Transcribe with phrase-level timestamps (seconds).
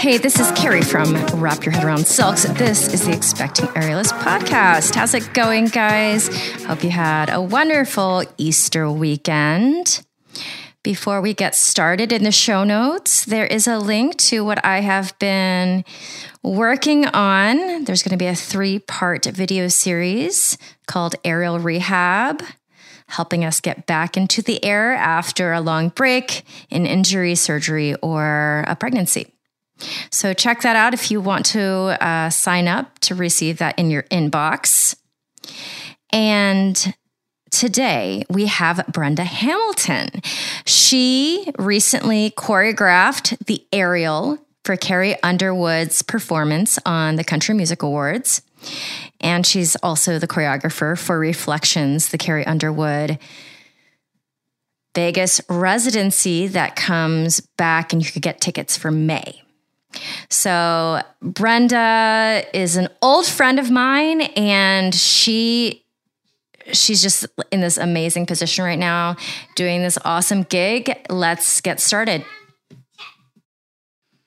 [0.00, 2.44] Hey, this is Kerry from Wrap Your Head Around Silks.
[2.44, 4.94] This is the Expecting Aerialist podcast.
[4.94, 6.28] How's it going, guys?
[6.64, 10.00] Hope you had a wonderful Easter weekend.
[10.82, 14.80] Before we get started in the show notes, there is a link to what I
[14.80, 15.84] have been
[16.42, 17.84] working on.
[17.84, 22.42] There's going to be a three part video series called Aerial Rehab,
[23.08, 28.64] helping us get back into the air after a long break, an injury, surgery, or
[28.66, 29.34] a pregnancy.
[30.10, 31.62] So check that out if you want to
[32.02, 34.96] uh, sign up to receive that in your inbox.
[36.10, 36.94] And
[37.50, 40.22] today we have Brenda Hamilton.
[40.64, 48.42] She recently choreographed the aerial for Carrie Underwood's performance on the Country Music Awards.
[49.20, 53.18] And she's also the choreographer for Reflections, the Carrie Underwood
[54.94, 59.42] Vegas residency that comes back, and you could get tickets for May.
[60.28, 65.84] So, Brenda is an old friend of mine, and she
[66.72, 69.16] she's just in this amazing position right now
[69.54, 70.92] doing this awesome gig.
[71.08, 72.24] Let's get started.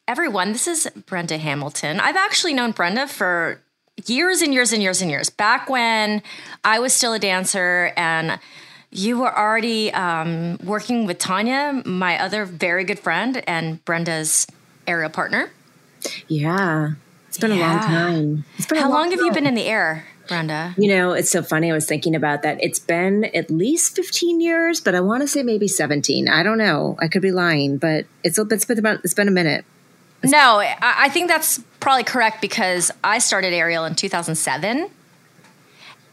[0.07, 1.99] Everyone, this is Brenda Hamilton.
[1.99, 3.61] I've actually known Brenda for
[4.05, 5.29] years and years and years and years.
[5.29, 6.21] Back when
[6.63, 8.39] I was still a dancer and
[8.91, 14.45] you were already um, working with Tanya, my other very good friend, and Brenda's
[14.87, 15.51] aerial partner.
[16.27, 16.91] Yeah,
[17.27, 17.57] it's been yeah.
[17.57, 18.45] a long time.
[18.69, 20.05] How long, long have you been in the air?
[20.27, 20.73] Brenda?
[20.77, 21.71] You know, it's so funny.
[21.71, 22.57] I was thinking about that.
[22.61, 26.29] It's been at least 15 years, but I want to say maybe 17.
[26.29, 26.97] I don't know.
[26.99, 29.65] I could be lying, but it's, it's been about, it's been a minute.
[30.23, 34.89] No, I think that's probably correct because I started aerial in 2007.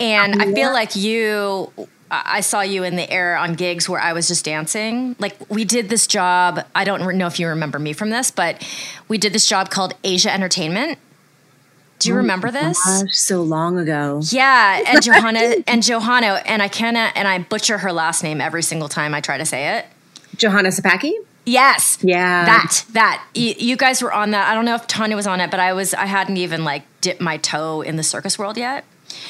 [0.00, 1.72] And oh, I feel like you,
[2.10, 5.14] I saw you in the air on gigs where I was just dancing.
[5.20, 6.64] Like we did this job.
[6.74, 8.66] I don't know if you remember me from this, but
[9.06, 10.98] we did this job called Asia Entertainment
[12.00, 12.82] do you oh remember this?
[12.84, 14.20] Gosh, so long ago.
[14.24, 18.62] Yeah, and Johanna and Johanna and I cannot and I butcher her last name every
[18.62, 19.86] single time I try to say it.
[20.36, 21.12] Johanna Sapakie?
[21.44, 21.98] Yes.
[22.00, 22.46] Yeah.
[22.46, 24.48] That that you, you, guys were on that.
[24.48, 26.82] I don't know if Tanya was on it, but I was I hadn't even like
[27.00, 28.84] dipped my toe in the circus world yet.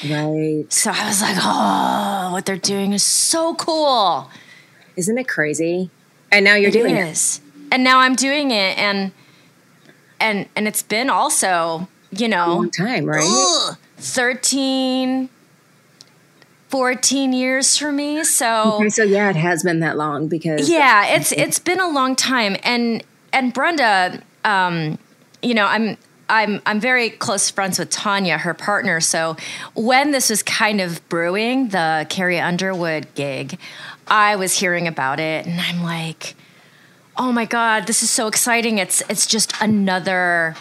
[0.09, 0.65] Right.
[0.69, 4.29] So I was like, "Oh, what they're doing is so cool."
[4.95, 5.89] Isn't it crazy?
[6.31, 7.37] And now you're it doing is.
[7.37, 7.73] it.
[7.73, 9.11] And now I'm doing it and
[10.19, 13.23] and and it's been also you know, long time, right?
[13.25, 15.29] Ugh, 13,
[16.69, 18.23] 14 years for me.
[18.23, 21.89] So okay, so yeah, it has been that long because yeah, it's it's been a
[21.89, 22.55] long time.
[22.63, 24.97] And and Brenda, um,
[25.41, 25.97] you know, I'm
[26.29, 29.01] I'm I'm very close friends with Tanya, her partner.
[29.01, 29.35] So
[29.75, 33.59] when this was kind of brewing, the Carrie Underwood gig,
[34.07, 36.35] I was hearing about it, and I'm like,
[37.17, 38.77] oh my god, this is so exciting!
[38.77, 40.55] It's it's just another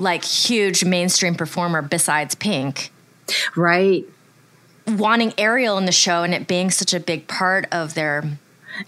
[0.00, 2.90] like huge mainstream performer besides Pink.
[3.54, 4.04] Right.
[4.88, 8.24] Wanting aerial in the show and it being such a big part of their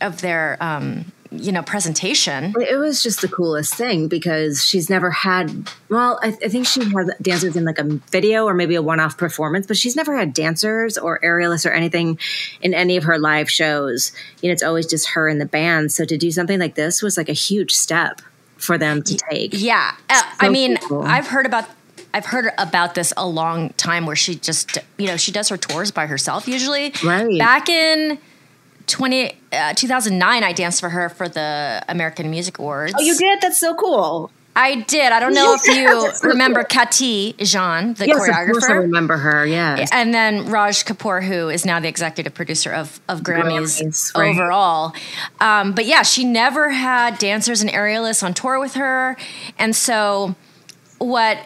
[0.01, 5.11] of their um, you know presentation it was just the coolest thing because she's never
[5.11, 8.83] had well I, I, think she had dancers in like a video or maybe a
[8.83, 12.19] one-off performance but she's never had dancers or aerialists or anything
[12.61, 14.13] in any of her live shows
[14.43, 17.03] you know it's always just her and the band so to do something like this
[17.03, 18.21] was like a huge step
[18.63, 19.51] for them to take.
[19.55, 19.95] Yeah.
[20.09, 21.03] Uh, so I mean, cool.
[21.03, 21.69] I've heard about
[22.15, 25.57] I've heard about this a long time where she just, you know, she does her
[25.57, 26.93] tours by herself usually.
[27.03, 27.39] Right.
[27.39, 28.19] Back in
[28.87, 32.93] 20, uh, 2009, I danced for her for the American Music Awards.
[32.99, 33.41] Oh, you did?
[33.41, 34.31] That's so cool.
[34.55, 35.13] I did.
[35.13, 38.47] I don't know if you remember Kati Jean, the yes, choreographer.
[38.47, 39.87] Of course I remember her, yeah.
[39.93, 44.31] And then Raj Kapoor, who is now the executive producer of, of Grammys, Grammys right.
[44.31, 44.95] overall.
[45.41, 49.17] Um, but yeah, she never had dancers and aerialists on tour with her.
[49.59, 50.35] And so
[50.99, 51.39] what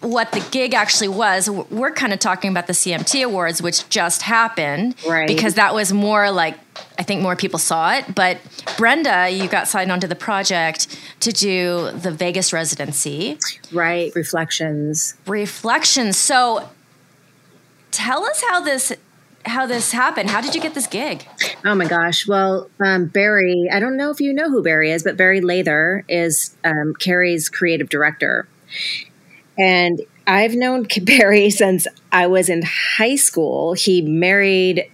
[0.00, 4.20] what the gig actually was, we're kind of talking about the CMT Awards, which just
[4.20, 5.26] happened, right?
[5.26, 6.58] Because that was more like
[6.98, 8.14] I think more people saw it.
[8.14, 8.38] But
[8.76, 13.38] Brenda, you got signed onto the project to do the Vegas residency,
[13.72, 14.14] right?
[14.14, 16.16] Reflections, reflections.
[16.16, 16.68] So
[17.90, 18.92] tell us how this
[19.46, 20.30] how this happened.
[20.30, 21.26] How did you get this gig?
[21.64, 22.26] Oh my gosh.
[22.26, 26.04] Well, um, Barry, I don't know if you know who Barry is, but Barry Lather
[26.08, 28.48] is um, Carrie's creative director.
[29.58, 33.74] And I've known Barry since I was in high school.
[33.74, 34.90] He married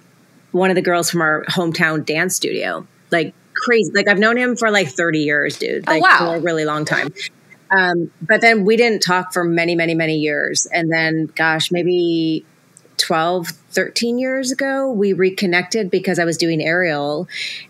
[0.52, 2.87] one of the girls from our hometown dance studio.
[3.11, 3.91] Like crazy.
[3.94, 5.85] Like I've known him for like 30 years, dude.
[5.87, 6.19] Oh, like oh, wow.
[6.19, 7.12] for a really long time.
[7.70, 10.67] Um, but then we didn't talk for many, many, many years.
[10.73, 12.44] And then, gosh, maybe
[12.99, 17.29] 12, 13 years ago, we reconnected because I was doing aerial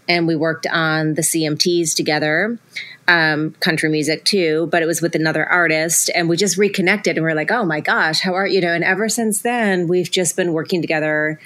[0.09, 2.59] and we worked on the CMTs together.
[3.07, 7.27] Um, country music too, but it was with another artist, and we just reconnected, and
[7.27, 10.09] we are like, "Oh my gosh, how are you?" Know, and ever since then, we've
[10.09, 11.41] just been working together.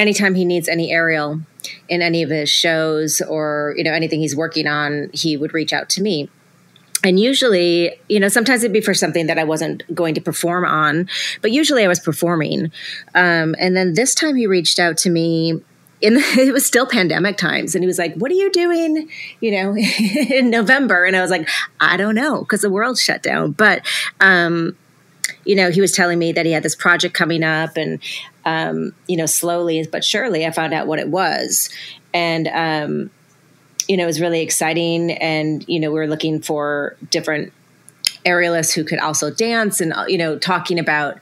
[0.00, 1.40] Anytime he needs any aerial
[1.90, 5.74] in any of his shows or you know anything he's working on, he would reach
[5.74, 6.30] out to me.
[7.04, 10.64] And usually you know sometimes it'd be for something that i wasn't going to perform
[10.64, 11.06] on
[11.42, 12.72] but usually i was performing.
[13.14, 15.60] Um, and then this time he reached out to me
[16.00, 19.06] in the, it was still pandemic times and he was like what are you doing?
[19.40, 19.76] You know
[20.30, 21.46] in november and i was like
[21.78, 23.52] i don't know because the world shut down.
[23.52, 23.84] But
[24.18, 24.78] um,
[25.44, 28.00] you know he was telling me that he had this project coming up and
[28.44, 31.68] um, you know slowly but surely i found out what it was
[32.12, 33.10] and um,
[33.90, 35.10] you know, it was really exciting.
[35.10, 37.52] And, you know, we were looking for different
[38.24, 41.18] aerialists who could also dance and, you know, talking about,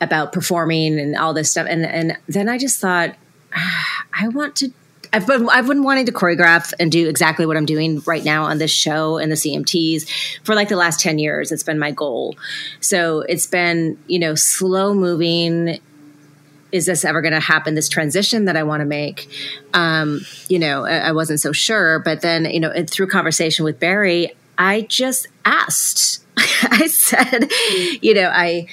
[0.00, 1.66] about performing and all this stuff.
[1.68, 3.14] And, and then I just thought,
[3.54, 4.72] ah, I want to
[5.12, 8.44] I've been I've been wanting to choreograph and do exactly what I'm doing right now
[8.44, 10.08] on this show and the CMTs
[10.42, 11.52] for like the last 10 years.
[11.52, 12.36] It's been my goal.
[12.80, 15.80] So it's been, you know, slow moving
[16.76, 19.28] is this ever going to happen this transition that i want to make
[19.74, 23.80] um, you know I, I, wasn't so sure but then you know through conversation with
[23.80, 27.50] barry i just asked i said
[28.02, 28.66] you know i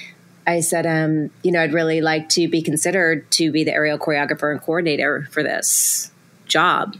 [0.45, 3.97] i said um, you know i'd really like to be considered to be the aerial
[3.97, 6.11] choreographer and coordinator for this
[6.45, 6.95] job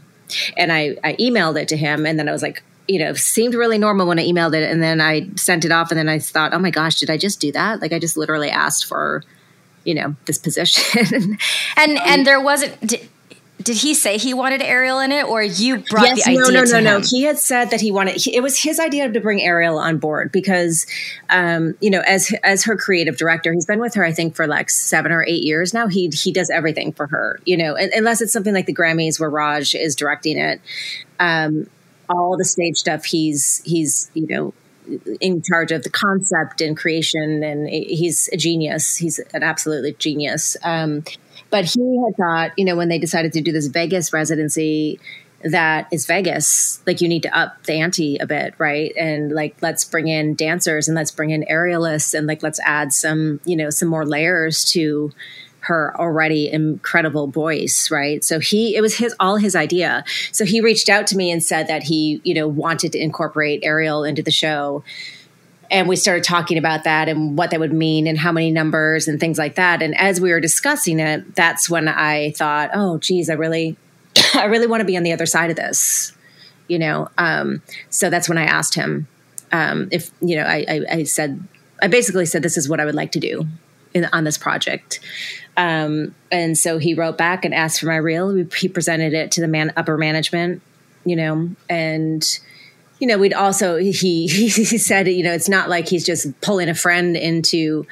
[0.56, 3.54] and i i emailed it to him and then i was like you know, seemed
[3.54, 4.70] really normal when I emailed it.
[4.70, 5.90] And then I sent it off.
[5.90, 7.80] And then I thought, oh my gosh, did I just do that?
[7.80, 9.22] Like, I just literally asked for
[9.84, 11.38] you know this position
[11.76, 13.08] and and there wasn't did,
[13.64, 16.40] did he say he wanted aerial in it, or you brought yes, the idea?
[16.42, 17.00] No, no, no, no.
[17.00, 18.16] He had said that he wanted.
[18.16, 20.86] He, it was his idea to bring aerial on board because,
[21.30, 24.46] um, you know, as as her creative director, he's been with her, I think, for
[24.46, 25.86] like seven or eight years now.
[25.86, 29.30] He he does everything for her, you know, unless it's something like the Grammys where
[29.30, 30.60] Raj is directing it.
[31.18, 31.68] Um,
[32.10, 34.52] all the stage stuff, he's he's you know
[35.20, 38.96] in charge of the concept and creation, and he's a genius.
[38.96, 40.56] He's an absolutely genius.
[40.62, 41.04] Um,
[41.50, 44.98] but he had thought, you know, when they decided to do this Vegas residency,
[45.44, 46.82] that is Vegas.
[46.86, 48.92] Like you need to up the ante a bit, right?
[48.96, 52.92] And like let's bring in dancers and let's bring in aerialists and like let's add
[52.92, 55.12] some, you know, some more layers to
[55.64, 58.22] her already incredible voice, right?
[58.22, 60.04] So he, it was his, all his idea.
[60.32, 63.60] So he reached out to me and said that he, you know, wanted to incorporate
[63.62, 64.84] aerial into the show.
[65.70, 69.08] And we started talking about that and what that would mean and how many numbers
[69.08, 69.82] and things like that.
[69.82, 73.76] And as we were discussing it, that's when I thought, oh, geez, I really,
[74.34, 76.12] I really want to be on the other side of this,
[76.68, 77.08] you know?
[77.16, 79.08] Um, so that's when I asked him
[79.50, 81.42] um, if, you know, I, I, I said,
[81.80, 83.46] I basically said, this is what I would like to do
[83.94, 85.00] in, on this project.
[85.56, 88.34] Um, and so he wrote back and asked for my reel.
[88.34, 90.60] He presented it to the man upper management,
[91.04, 92.22] you know, and
[92.98, 93.90] you know we'd also he
[94.26, 97.86] he said you know it's not like he's just pulling a friend into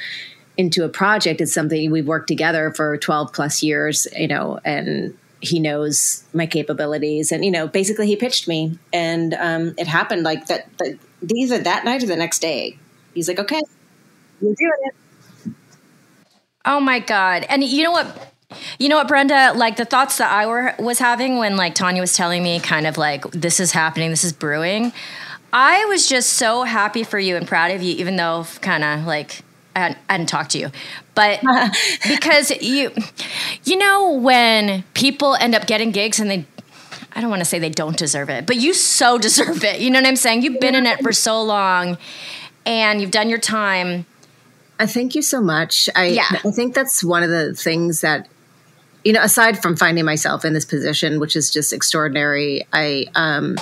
[0.56, 1.40] into a project.
[1.40, 6.46] It's something we've worked together for twelve plus years, you know, and he knows my
[6.46, 10.96] capabilities and you know basically he pitched me and um, it happened like that, that
[11.34, 12.78] either that night or the next day
[13.12, 13.60] he's like okay
[14.40, 14.94] we're doing it
[16.64, 17.44] Oh my god!
[17.48, 18.32] And you know what?
[18.78, 19.52] You know what, Brenda?
[19.54, 22.86] Like the thoughts that I were was having when like Tanya was telling me, kind
[22.86, 24.92] of like this is happening, this is brewing.
[25.52, 29.06] I was just so happy for you and proud of you, even though kind of
[29.06, 29.42] like
[29.74, 30.70] I hadn't, I hadn't, talked to you,
[31.14, 31.40] but
[32.08, 32.92] because you,
[33.64, 36.44] you know, when people end up getting gigs and they,
[37.14, 39.80] I don't want to say they don't deserve it, but you so deserve it.
[39.80, 40.42] You know what I'm saying?
[40.42, 41.98] You've been in it for so long,
[42.64, 44.06] and you've done your time
[44.82, 45.88] I thank you so much.
[45.94, 46.26] I yeah.
[46.44, 48.26] I think that's one of the things that
[49.04, 53.58] you know, aside from finding myself in this position, which is just extraordinary, I um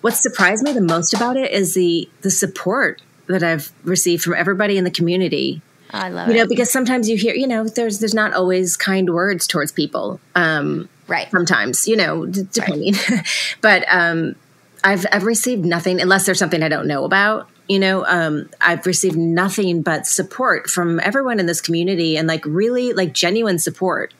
[0.00, 4.32] what surprised me the most about it is the the support that I've received from
[4.32, 5.60] everybody in the community.
[5.90, 6.36] I love you it.
[6.36, 9.70] You know, because sometimes you hear, you know, there's there's not always kind words towards
[9.70, 10.18] people.
[10.34, 11.30] Um right.
[11.30, 12.94] Sometimes, you know, d- depending.
[13.10, 13.26] Right.
[13.60, 14.34] but um
[14.82, 18.86] I've I've received nothing unless there's something I don't know about you know um, i've
[18.86, 24.12] received nothing but support from everyone in this community and like really like genuine support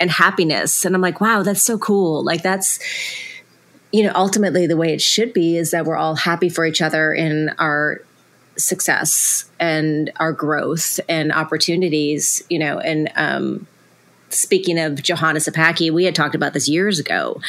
[0.00, 0.84] and happiness.
[0.84, 2.24] And i'm like wow that's so cool.
[2.24, 2.78] Like that's
[3.92, 6.82] you know ultimately the way it should be is that we're all happy for each
[6.82, 8.02] other in our
[8.56, 12.78] success and our growth and opportunities you know.
[12.78, 13.66] And um
[14.30, 17.40] speaking of Johanna Sapakie, we had talked about this years ago,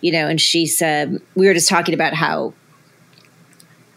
[0.00, 2.54] you know, and she said, we were just talking about how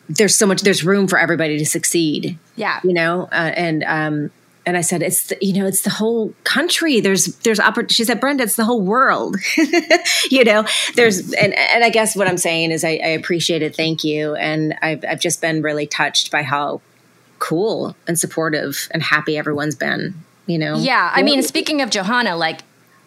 [0.10, 4.32] there's so much there's room for everybody to succeed yeah you know uh, and um
[4.68, 7.00] and I said, "It's the, you know, it's the whole country.
[7.00, 7.90] There's there's oppor-.
[7.90, 9.38] She said, "Brenda, it's the whole world."
[10.30, 13.78] you know, there's and and I guess what I'm saying is I, I appreciate it.
[13.78, 16.82] Thank you, and I've I've just been really touched by how
[17.40, 20.16] cool and supportive and happy everyone's been.
[20.48, 21.14] You know, yeah.
[21.16, 22.60] I mean, speaking of Johanna, like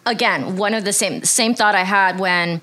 [0.07, 2.61] again, one of the same same thought I had when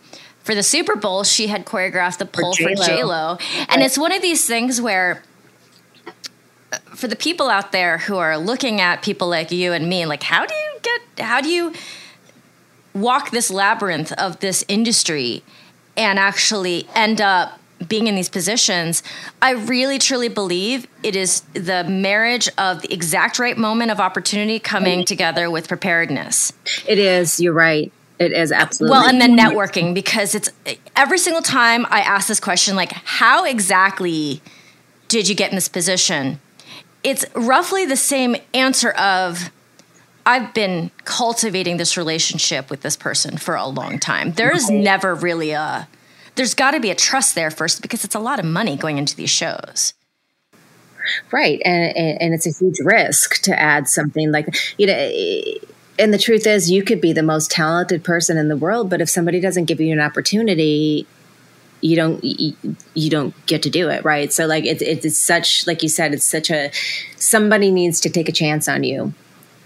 [0.48, 3.36] for the Super Bowl she had choreographed the pole for J Lo,
[3.68, 3.80] and right.
[3.82, 5.22] it's one of these things where
[6.72, 10.06] uh, for the people out there who are looking at people like you and me,
[10.06, 11.74] like how do you get how do you
[12.94, 15.42] walk this labyrinth of this industry
[15.98, 19.02] and actually end up being in these positions,
[19.42, 24.58] I really truly believe it is the marriage of the exact right moment of opportunity
[24.58, 26.54] coming together with preparedness.
[26.86, 27.92] It is, you're right.
[28.18, 28.92] It is absolutely.
[28.92, 30.50] Well, and then networking because it's
[30.96, 34.42] every single time I ask this question, like, how exactly
[35.06, 36.40] did you get in this position?
[37.02, 39.50] it's roughly the same answer of
[40.26, 44.32] I've been cultivating this relationship with this person for a long time.
[44.32, 45.88] There's never really a
[46.34, 48.98] there's got to be a trust there first because it's a lot of money going
[48.98, 49.94] into these shows.
[51.32, 51.60] Right.
[51.64, 55.10] And and it's a huge risk to add something like you know
[55.98, 59.00] and the truth is you could be the most talented person in the world but
[59.00, 61.06] if somebody doesn't give you an opportunity
[61.80, 62.54] you don't you,
[62.94, 64.32] you, don't get to do it right?
[64.32, 66.70] So like it's it's such like you said it's such a
[67.16, 69.12] somebody needs to take a chance on you.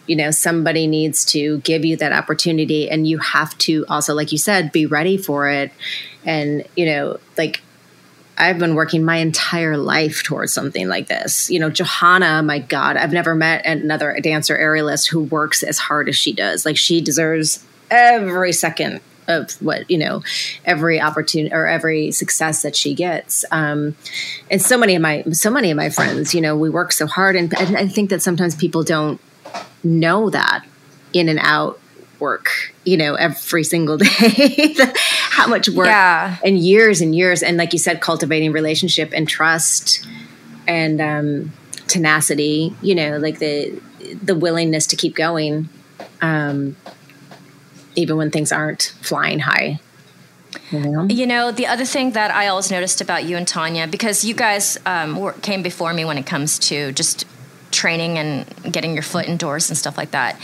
[0.07, 4.33] You know somebody needs to give you that opportunity and you have to also like
[4.33, 5.73] you said be ready for it.
[6.25, 7.63] And you know like
[8.39, 11.51] I've been working my entire life towards something like this.
[11.51, 16.09] You know, Johanna, my God, I've never met another dancer aerialist who works as hard
[16.09, 16.65] as she does.
[16.65, 20.23] Like she deserves every second of what you know
[20.65, 23.95] every opportunity or every success that she gets um,
[24.51, 27.07] and so many of my so many of my friends you know we work so
[27.07, 29.21] hard and, and i think that sometimes people don't
[29.85, 30.65] know that
[31.13, 31.79] in and out
[32.23, 34.75] work you know every single day
[35.31, 36.37] how much work yeah.
[36.45, 40.07] and years and years and like you said cultivating relationship and trust
[40.67, 41.53] and um,
[41.89, 43.79] tenacity you know like the
[44.23, 45.69] the willingness to keep going
[46.23, 46.77] um,
[47.95, 49.81] even when things aren't flying high.
[50.71, 51.07] You know?
[51.09, 51.53] you know?
[51.53, 55.17] the other thing that I always noticed about you and Tanya, because you guys um,
[55.17, 57.27] were, came before me when it comes to just
[57.73, 60.37] training and getting your foot indoors and stuff like that.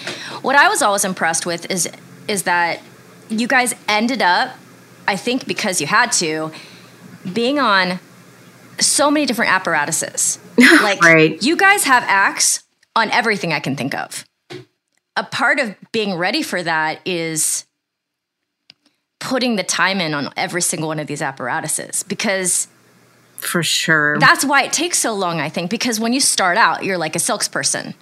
[0.43, 1.89] What I was always impressed with is
[2.27, 2.81] is that
[3.29, 4.55] you guys ended up,
[5.07, 6.51] I think, because you had to,
[7.33, 8.01] being on
[8.81, 10.39] so many different apparatuses.
[10.59, 11.41] Like right.
[11.41, 12.65] you guys have acts
[12.97, 14.25] on everything I can think of
[15.19, 17.67] a part of being ready for that is
[19.19, 22.69] putting the time in on every single one of these apparatuses because
[23.39, 24.19] for sure.
[24.19, 27.17] That's why it takes so long i think because when you start out you're like
[27.17, 27.95] a silks person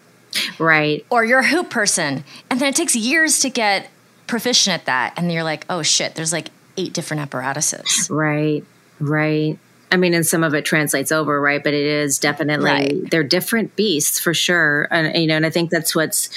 [0.59, 1.05] right.
[1.11, 2.25] Or you're a hoop person.
[2.51, 3.89] And then it takes years to get
[4.27, 5.15] proficient at that.
[5.17, 8.09] And you're like oh shit there's like eight different apparatuses.
[8.11, 8.65] Right.
[9.01, 9.59] Right.
[9.91, 11.63] I mean, and some of it translates over, right?
[11.63, 13.11] But it is definitely right.
[13.11, 16.29] they're different beasts for sure, and you know, and I think that's what's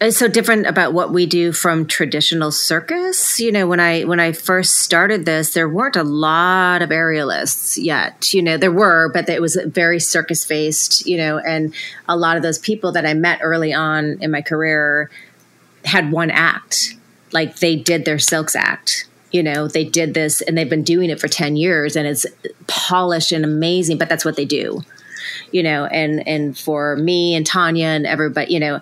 [0.00, 3.40] it's so different about what we do from traditional circus.
[3.40, 7.82] You know when i when i first started this there weren't a lot of aerialists
[7.82, 8.32] yet.
[8.32, 11.74] You know there were but it was very circus based you know and
[12.08, 15.10] a lot of those people that i met early on in my career
[15.84, 16.94] had one act.
[17.32, 21.10] Like they did their silks act you know they did this and they've been doing
[21.10, 22.24] it for 10 years and it's
[22.66, 24.80] polished and amazing but that's what they do.
[25.50, 28.80] You know and and for me and tanya and everybody you know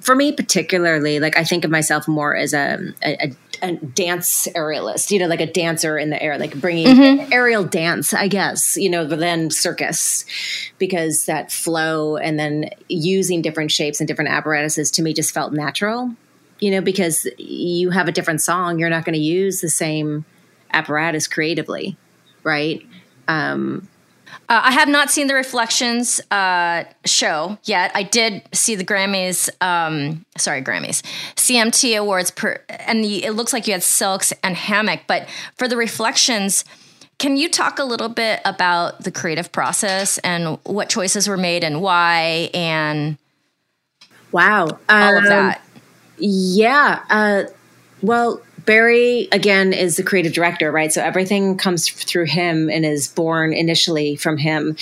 [0.00, 5.10] for me particularly, like I think of myself more as a, a, a dance aerialist,
[5.10, 7.32] you know, like a dancer in the air, like bringing mm-hmm.
[7.32, 10.24] aerial dance, I guess, you know, than circus,
[10.78, 15.52] because that flow and then using different shapes and different apparatuses to me just felt
[15.52, 16.14] natural,
[16.60, 20.24] you know, because you have a different song, you're not going to use the same
[20.72, 21.96] apparatus creatively,
[22.42, 22.84] right?
[23.28, 23.88] Um,
[24.48, 27.90] uh, I have not seen the Reflections uh, show yet.
[27.94, 31.02] I did see the Grammys, um, sorry, Grammys,
[31.36, 35.02] CMT Awards, per, and the, it looks like you had Silks and Hammock.
[35.06, 36.64] But for the Reflections,
[37.18, 41.64] can you talk a little bit about the creative process and what choices were made
[41.64, 43.16] and why and
[44.32, 45.62] wow, all um, of that?
[46.18, 47.02] Yeah.
[47.08, 47.44] Uh,
[48.02, 50.92] well, Barry again is the creative director, right?
[50.92, 54.76] So everything comes through him and is born initially from him.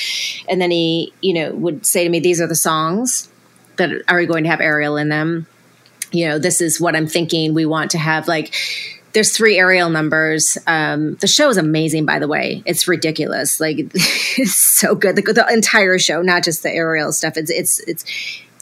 [0.48, 3.28] And then he, you know, would say to me, "These are the songs
[3.76, 5.46] that are going to have aerial in them."
[6.12, 7.54] You know, this is what I'm thinking.
[7.54, 8.54] We want to have like
[9.12, 10.56] there's three aerial numbers.
[10.66, 12.62] Um, the show is amazing, by the way.
[12.64, 13.60] It's ridiculous.
[13.60, 15.16] Like it's so good.
[15.16, 17.36] The, the entire show, not just the aerial stuff.
[17.36, 18.04] It's it's it's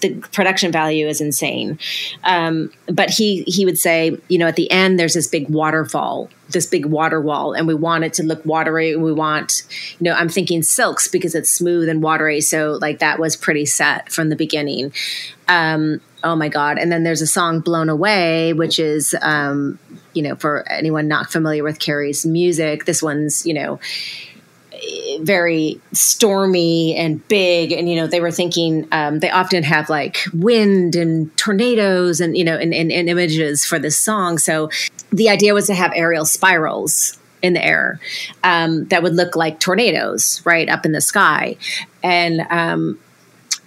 [0.00, 1.78] the production value is insane.
[2.25, 6.30] Um, but he he would say, you know, at the end there's this big waterfall,
[6.49, 8.97] this big water wall, and we want it to look watery.
[8.97, 9.62] We want,
[9.99, 12.40] you know, I'm thinking silks because it's smooth and watery.
[12.40, 14.92] So like that was pretty set from the beginning.
[15.49, 16.78] Um, oh my god!
[16.78, 19.78] And then there's a song "Blown Away," which is, um,
[20.14, 23.78] you know, for anyone not familiar with Carrie's music, this one's, you know
[25.20, 27.72] very stormy and big.
[27.72, 32.37] And you know they were thinking um, they often have like wind and tornadoes and
[32.37, 34.38] you know and, and, and images for this song.
[34.38, 34.70] So
[35.10, 38.00] the idea was to have aerial spirals in the air
[38.44, 41.56] um, that would look like tornadoes right up in the sky.
[42.02, 42.99] And um,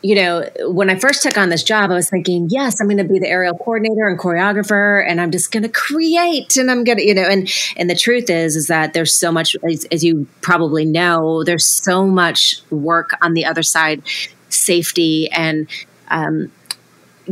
[0.04, 2.98] you know, when I first took on this job, I was thinking, yes, I'm going
[2.98, 6.84] to be the aerial coordinator and choreographer, and I'm just going to create, and I'm
[6.84, 9.86] going to, you know, and and the truth is, is that there's so much, as,
[9.86, 14.04] as you probably know, there's so much work on the other side,
[14.50, 15.68] safety and.
[16.10, 16.52] Um,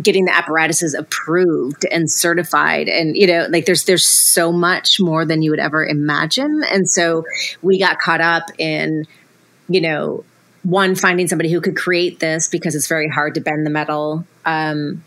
[0.01, 5.25] getting the apparatuses approved and certified and you know like there's there's so much more
[5.25, 7.25] than you would ever imagine and so
[7.61, 9.05] we got caught up in
[9.67, 10.23] you know
[10.63, 14.25] one finding somebody who could create this because it's very hard to bend the metal.
[14.45, 15.03] Um,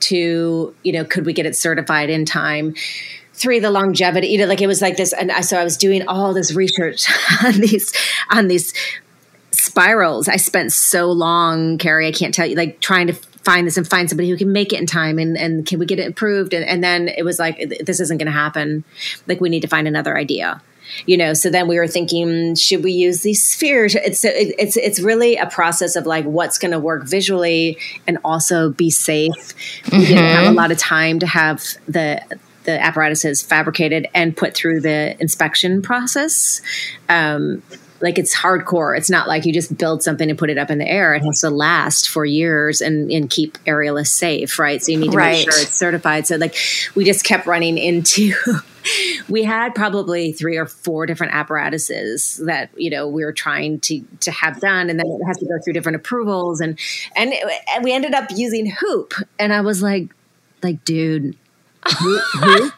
[0.00, 2.74] to you know could we get it certified in time?
[3.34, 5.76] Three the longevity you know like it was like this and I, so i was
[5.76, 7.06] doing all this research
[7.44, 7.92] on these
[8.30, 8.72] on these
[9.50, 10.28] spirals.
[10.28, 13.88] I spent so long kerry i can't tell you like trying to find this and
[13.88, 16.54] find somebody who can make it in time and, and can we get it approved?
[16.54, 18.84] And, and then it was like this isn't going to happen.
[19.26, 20.62] Like we need to find another idea
[21.06, 25.00] you know so then we were thinking should we use these spheres it's it's it's
[25.00, 29.32] really a process of like what's going to work visually and also be safe
[29.84, 29.98] mm-hmm.
[29.98, 30.56] we didn't have a mm-hmm.
[30.56, 32.20] lot of time to have the
[32.64, 36.60] the apparatuses fabricated and put through the inspection process
[37.08, 37.62] um,
[38.02, 38.96] like it's hardcore.
[38.96, 41.14] It's not like you just build something and put it up in the air.
[41.14, 44.82] It has to last for years and, and keep aerialists safe, right?
[44.82, 45.32] So you need to right.
[45.32, 46.26] make sure it's certified.
[46.26, 46.56] So like
[46.94, 48.34] we just kept running into
[49.28, 54.02] we had probably three or four different apparatuses that you know we were trying to
[54.20, 56.78] to have done and then it has to go through different approvals and
[57.14, 57.32] and,
[57.74, 60.12] and we ended up using hoop and i was like
[60.62, 61.36] like dude
[61.86, 62.74] hoop, hoop?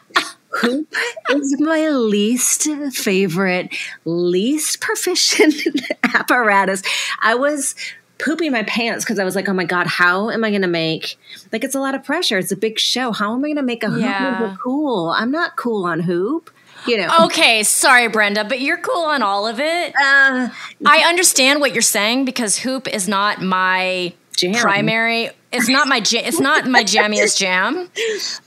[0.61, 0.93] Hoop
[1.31, 2.63] is my least
[2.93, 5.55] favorite, least proficient
[6.03, 6.81] apparatus.
[7.21, 7.75] I was
[8.17, 10.67] pooping my pants because I was like, oh my God, how am I going to
[10.67, 11.17] make,
[11.51, 12.37] like, it's a lot of pressure.
[12.37, 13.11] It's a big show.
[13.11, 14.55] How am I going to make a hoop yeah.
[14.63, 15.09] cool?
[15.09, 16.51] I'm not cool on hoop.
[16.87, 17.09] You know.
[17.25, 19.93] Okay, sorry, Brenda, but you're cool on all of it.
[19.95, 20.49] Uh,
[20.85, 24.53] I understand what you're saying because hoop is not my jam.
[24.53, 25.31] primary.
[25.51, 26.25] It's not my jam.
[26.25, 27.89] It's not my jammiest jam,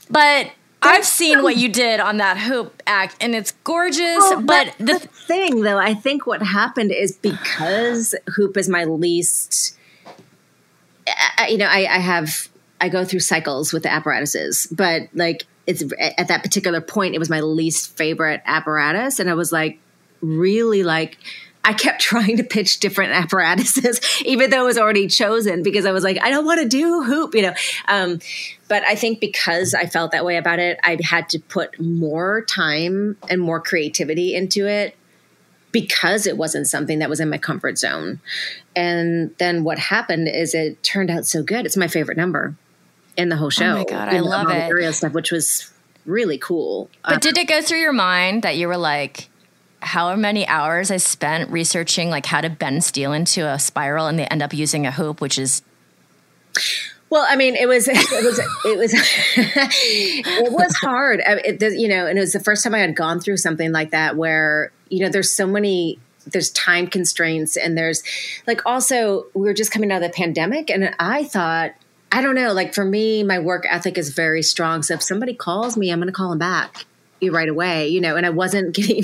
[0.09, 4.23] but I've seen what you did on that hoop act, and it's gorgeous.
[4.43, 9.77] But the, the thing, though, I think what happened is because hoop is my least.
[11.49, 12.49] you know, I, I have
[12.81, 15.83] I go through cycles with the apparatuses, but like it's
[16.17, 19.79] at that particular point, it was my least favorite apparatus, and I was like,
[20.21, 21.17] really like
[21.63, 25.91] I kept trying to pitch different apparatuses, even though it was already chosen, because I
[25.91, 27.53] was like, I don't want to do hoop, you know.
[27.87, 28.19] Um,
[28.67, 32.43] but I think because I felt that way about it, I had to put more
[32.43, 34.95] time and more creativity into it
[35.71, 38.19] because it wasn't something that was in my comfort zone.
[38.75, 41.65] And then what happened is it turned out so good.
[41.65, 42.55] It's my favorite number
[43.17, 43.71] in the whole show.
[43.71, 44.93] Oh my god, I love it.
[44.93, 45.71] Stuff, which was
[46.05, 46.89] really cool.
[47.03, 49.28] But um, did it go through your mind that you were like,
[49.81, 54.19] how many hours I spent researching like how to bend steel into a spiral and
[54.19, 55.61] they end up using a hoop, which is
[57.09, 58.93] well, I mean, it was it was it was
[59.35, 61.21] it was hard.
[61.25, 63.91] It, you know, and it was the first time I had gone through something like
[63.91, 68.03] that where you know there's so many there's time constraints and there's
[68.45, 71.71] like also we were just coming out of the pandemic and I thought
[72.11, 75.33] I don't know like for me my work ethic is very strong so if somebody
[75.33, 76.85] calls me I'm going to call them back
[77.21, 79.03] you right away you know and i wasn't getting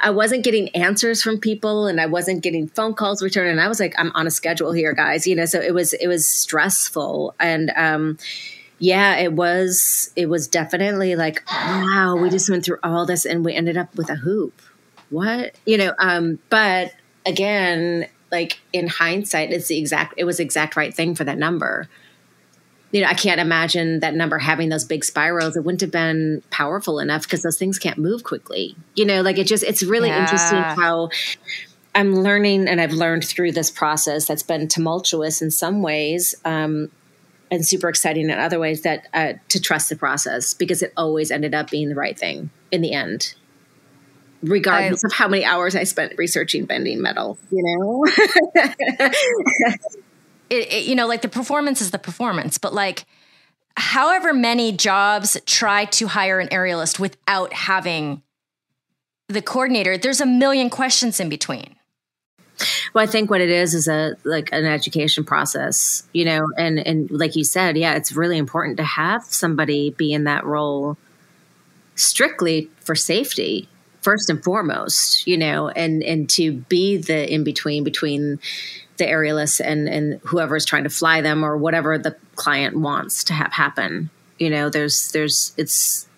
[0.00, 3.50] i wasn't getting answers from people and i wasn't getting phone calls returned.
[3.50, 5.92] And i was like i'm on a schedule here guys you know so it was
[5.94, 7.34] it was stressful.
[7.40, 8.18] And um
[8.78, 13.44] yeah it was it was definitely like wow we just went through all this and
[13.44, 14.60] we ended up with a hoop.
[15.10, 15.54] What?
[15.64, 16.92] You know um but
[17.26, 21.88] again like in hindsight it's the exact it was exact right thing for that number
[22.94, 25.56] you know, I can't imagine that number having those big spirals.
[25.56, 28.76] It wouldn't have been powerful enough because those things can't move quickly.
[28.94, 30.22] You know, like it just, it's really yeah.
[30.22, 31.08] interesting how
[31.92, 36.36] I'm learning and I've learned through this process that's been tumultuous in some ways.
[36.44, 36.92] Um,
[37.50, 41.32] and super exciting in other ways that uh, to trust the process because it always
[41.32, 43.34] ended up being the right thing in the end
[44.44, 48.04] regardless I, of how many hours I spent researching bending metal, you know?
[50.50, 53.06] it, it, you know, like the performance is the performance, but like
[53.76, 58.22] however many jobs try to hire an aerialist without having
[59.28, 61.76] the coordinator, there's a million questions in between.
[62.92, 66.78] Well, I think what it is is a like an education process, you know, and
[66.78, 70.96] and like you said, yeah, it's really important to have somebody be in that role
[71.96, 73.68] strictly for safety
[74.02, 78.38] first and foremost, you know, and and to be the in between between
[78.96, 83.24] the aerialists and and whoever is trying to fly them or whatever the client wants
[83.24, 84.10] to have happen.
[84.38, 86.08] You know, there's there's it's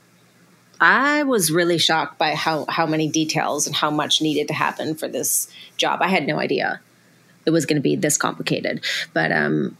[0.80, 4.94] I was really shocked by how how many details and how much needed to happen
[4.94, 6.00] for this job.
[6.02, 6.80] I had no idea
[7.46, 8.84] it was going to be this complicated.
[9.14, 9.78] But um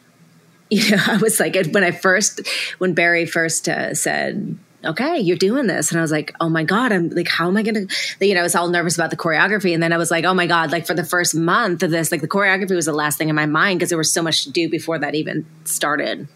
[0.70, 2.46] you know, I was like when I first
[2.78, 5.90] when Barry first uh, said okay, you're doing this.
[5.90, 8.34] And I was like, oh my God, I'm like, how am I going to, you
[8.34, 9.74] know, I was all nervous about the choreography.
[9.74, 12.10] And then I was like, oh my God, like for the first month of this,
[12.10, 14.44] like the choreography was the last thing in my mind because there was so much
[14.44, 16.28] to do before that even started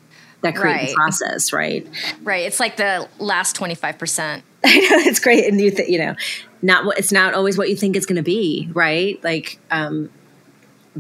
[0.43, 0.95] that creative right.
[0.95, 1.89] process, right?
[2.23, 2.45] Right.
[2.45, 4.43] It's like the last 25%.
[4.65, 5.47] I know it's great.
[5.47, 6.15] And you, th- you know,
[6.61, 8.69] not what, it's not always what you think it's going to be.
[8.75, 9.23] Right.
[9.25, 10.11] Like, um,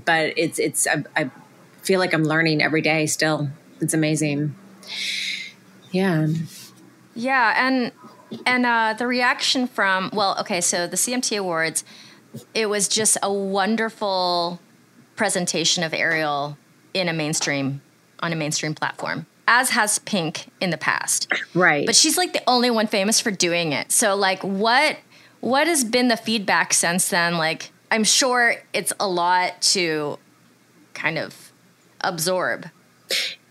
[0.02, 1.30] but it's, it's, I, I
[1.82, 3.50] feel like I'm learning every day still.
[3.80, 4.54] It's amazing.
[5.90, 6.28] Yeah.
[7.14, 7.92] Yeah, and
[8.46, 11.84] and uh, the reaction from well, okay, so the CMT Awards,
[12.54, 14.60] it was just a wonderful
[15.16, 16.56] presentation of aerial
[16.92, 17.80] in a mainstream
[18.20, 21.30] on a mainstream platform, as has Pink in the past.
[21.54, 21.86] Right.
[21.86, 23.92] But she's like the only one famous for doing it.
[23.92, 24.96] So like, what
[25.40, 27.36] what has been the feedback since then?
[27.36, 30.18] Like, I'm sure it's a lot to
[30.94, 31.52] kind of
[32.00, 32.66] absorb.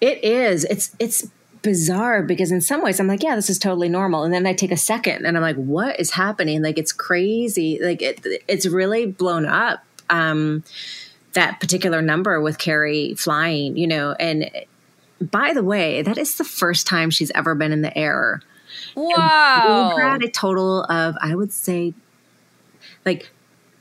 [0.02, 0.65] It is.
[0.65, 1.28] It's it's
[1.63, 4.23] bizarre because in some ways I'm like, yeah, this is totally normal.
[4.23, 6.62] And then I take a second and I'm like, what is happening?
[6.62, 7.80] Like it's crazy.
[7.82, 9.84] Like it, it's really blown up.
[10.10, 10.63] Um,
[11.32, 14.52] that particular number with Carrie flying, you know, and
[15.19, 18.41] by the way, that is the first time she's ever been in the air.
[18.95, 19.93] Wow.
[19.95, 21.95] we had a total of, I would say,
[23.06, 23.32] like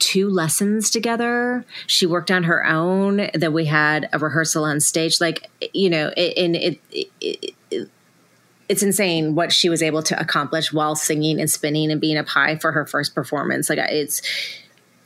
[0.02, 1.64] two lessons together.
[1.86, 3.30] She worked on her own.
[3.34, 5.20] Then we had a rehearsal on stage.
[5.20, 7.88] Like you know, and it, it, it, it,
[8.68, 12.26] it's insane what she was able to accomplish while singing and spinning and being up
[12.26, 13.70] high for her first performance.
[13.70, 14.22] Like it's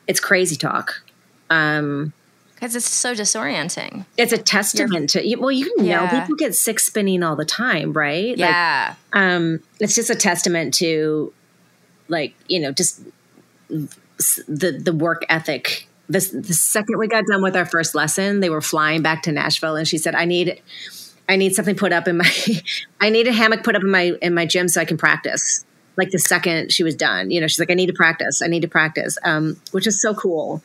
[0.06, 1.02] it's crazy talk.
[1.50, 2.12] Um,
[2.54, 4.06] because it's so disorienting.
[4.16, 6.20] It's a testament You're, to well, you know, yeah.
[6.20, 8.34] people get sick spinning all the time, right?
[8.34, 8.94] Yeah.
[9.12, 11.34] Like, um, it's just a testament to,
[12.08, 13.02] like, you know, just
[14.16, 15.88] the the work ethic.
[16.08, 19.32] The, the second we got done with our first lesson, they were flying back to
[19.32, 20.62] Nashville, and she said, "I need,
[21.28, 22.30] I need something put up in my,
[23.00, 25.64] I need a hammock put up in my in my gym so I can practice."
[25.96, 28.42] Like the second she was done, you know, she's like, "I need to practice.
[28.42, 30.62] I need to practice," um, which is so cool.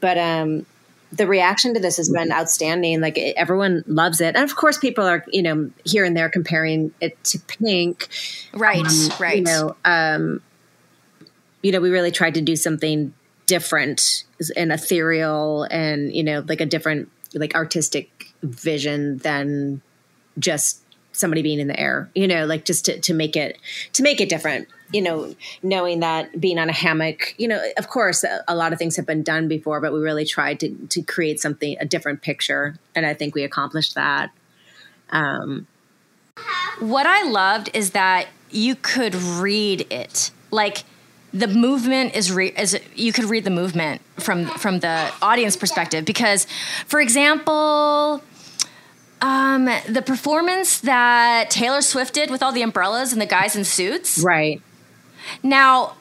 [0.00, 0.66] But um,
[1.12, 3.00] the reaction to this has been outstanding.
[3.00, 6.28] Like it, everyone loves it, and of course, people are you know here and there
[6.28, 8.08] comparing it to Pink,
[8.52, 8.84] right?
[8.84, 9.38] Um, right.
[9.38, 10.42] You know, um,
[11.62, 13.12] you know, we really tried to do something
[13.46, 14.24] different
[14.56, 19.80] and ethereal and, you know, like a different, like artistic vision than
[20.38, 23.58] just somebody being in the air, you know, like just to, to make it,
[23.92, 27.88] to make it different, you know, knowing that being on a hammock, you know, of
[27.88, 30.70] course, a, a lot of things have been done before, but we really tried to,
[30.88, 32.76] to create something, a different picture.
[32.94, 34.30] And I think we accomplished that.
[35.10, 35.66] Um,
[36.78, 40.30] what I loved is that you could read it.
[40.50, 40.84] Like,
[41.32, 46.04] the movement is re- is you could read the movement from from the audience perspective
[46.04, 46.46] because
[46.86, 48.22] for example
[49.20, 53.64] um, the performance that Taylor Swift did with all the umbrellas and the guys in
[53.64, 54.18] suits.
[54.18, 54.62] Right.
[55.42, 55.96] Now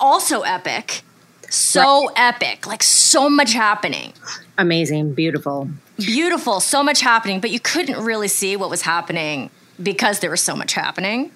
[0.00, 1.02] also epic.
[1.50, 2.14] So right.
[2.16, 2.66] epic.
[2.66, 4.14] Like so much happening.
[4.58, 5.12] Amazing.
[5.12, 5.68] Beautiful.
[5.98, 6.60] Beautiful.
[6.60, 7.40] So much happening.
[7.40, 9.50] But you couldn't really see what was happening
[9.82, 11.30] because there was so much happening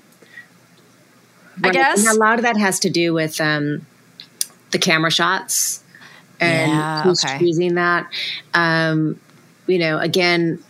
[1.63, 3.87] I guess a lot of that has to do with um,
[4.71, 5.83] the camera shots
[6.41, 7.39] and yeah, who's okay.
[7.39, 8.11] choosing that.
[8.55, 9.21] Um,
[9.67, 10.63] you know, again,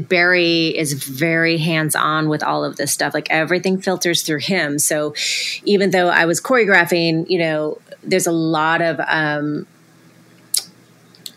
[0.00, 3.14] Barry is very hands on with all of this stuff.
[3.14, 4.78] Like everything filters through him.
[4.78, 5.14] So
[5.64, 9.66] even though I was choreographing, you know, there's a lot of um,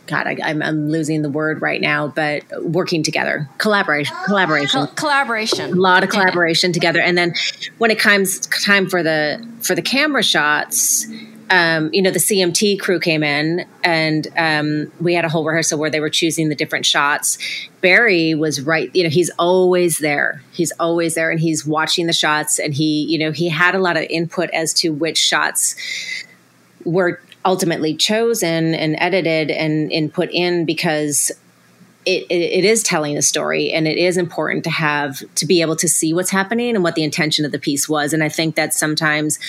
[0.07, 5.75] God, I, am losing the word right now, but working together, collaboration, collaboration, collaboration, a
[5.75, 7.01] lot of collaboration together.
[7.01, 7.33] And then
[7.79, 11.07] when it comes time for the for the camera shots,
[11.49, 15.79] um, you know, the CMT crew came in and um, we had a whole rehearsal
[15.79, 17.37] where they were choosing the different shots.
[17.81, 20.41] Barry was right, you know, he's always there.
[20.51, 23.79] He's always there and he's watching the shots and he, you know, he had a
[23.79, 25.75] lot of input as to which shots
[26.83, 31.31] were ultimately chosen and edited and, and put in because
[32.05, 35.61] it, it, it is telling a story and it is important to have to be
[35.61, 38.13] able to see what's happening and what the intention of the piece was.
[38.13, 39.39] And i think that sometimes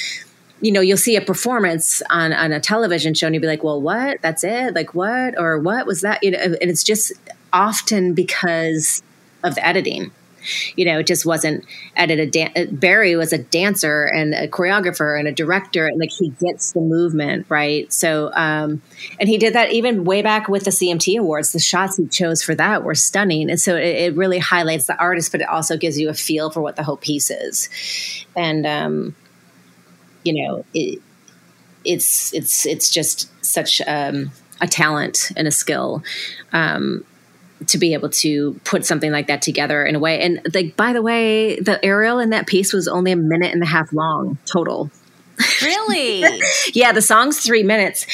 [0.60, 3.62] you know you'll see a performance on on a television show and you'll be like
[3.62, 4.22] well what?
[4.22, 4.74] That's it?
[4.74, 5.38] Like what?
[5.38, 6.22] Or what was that?
[6.22, 7.12] You know and it's just
[7.52, 9.02] often because
[9.42, 10.12] of the editing
[10.76, 11.64] you know, it just wasn't
[11.96, 12.30] edited.
[12.30, 16.30] Dan- uh, Barry was a dancer and a choreographer and a director, and like he
[16.30, 17.92] gets the movement right.
[17.92, 18.82] So, um,
[19.20, 21.52] and he did that even way back with the CMT Awards.
[21.52, 24.96] The shots he chose for that were stunning, and so it, it really highlights the
[24.96, 27.68] artist, but it also gives you a feel for what the whole piece is.
[28.34, 29.16] And um,
[30.24, 31.00] you know, it,
[31.84, 34.30] it's it's it's just such um,
[34.60, 36.02] a talent and a skill.
[36.52, 37.04] Um,
[37.66, 40.20] to be able to put something like that together in a way.
[40.20, 43.62] And like, by the way, the aerial in that piece was only a minute and
[43.62, 44.90] a half long total.
[45.62, 46.24] Really?
[46.74, 48.06] yeah, the song's three minutes,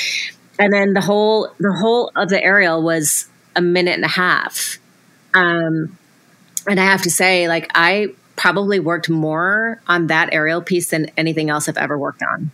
[0.59, 4.79] and then the whole the whole of the aerial was a minute and a half.
[5.35, 5.99] Um,
[6.67, 11.11] and I have to say, like, I probably worked more on that aerial piece than
[11.17, 12.51] anything else I've ever worked on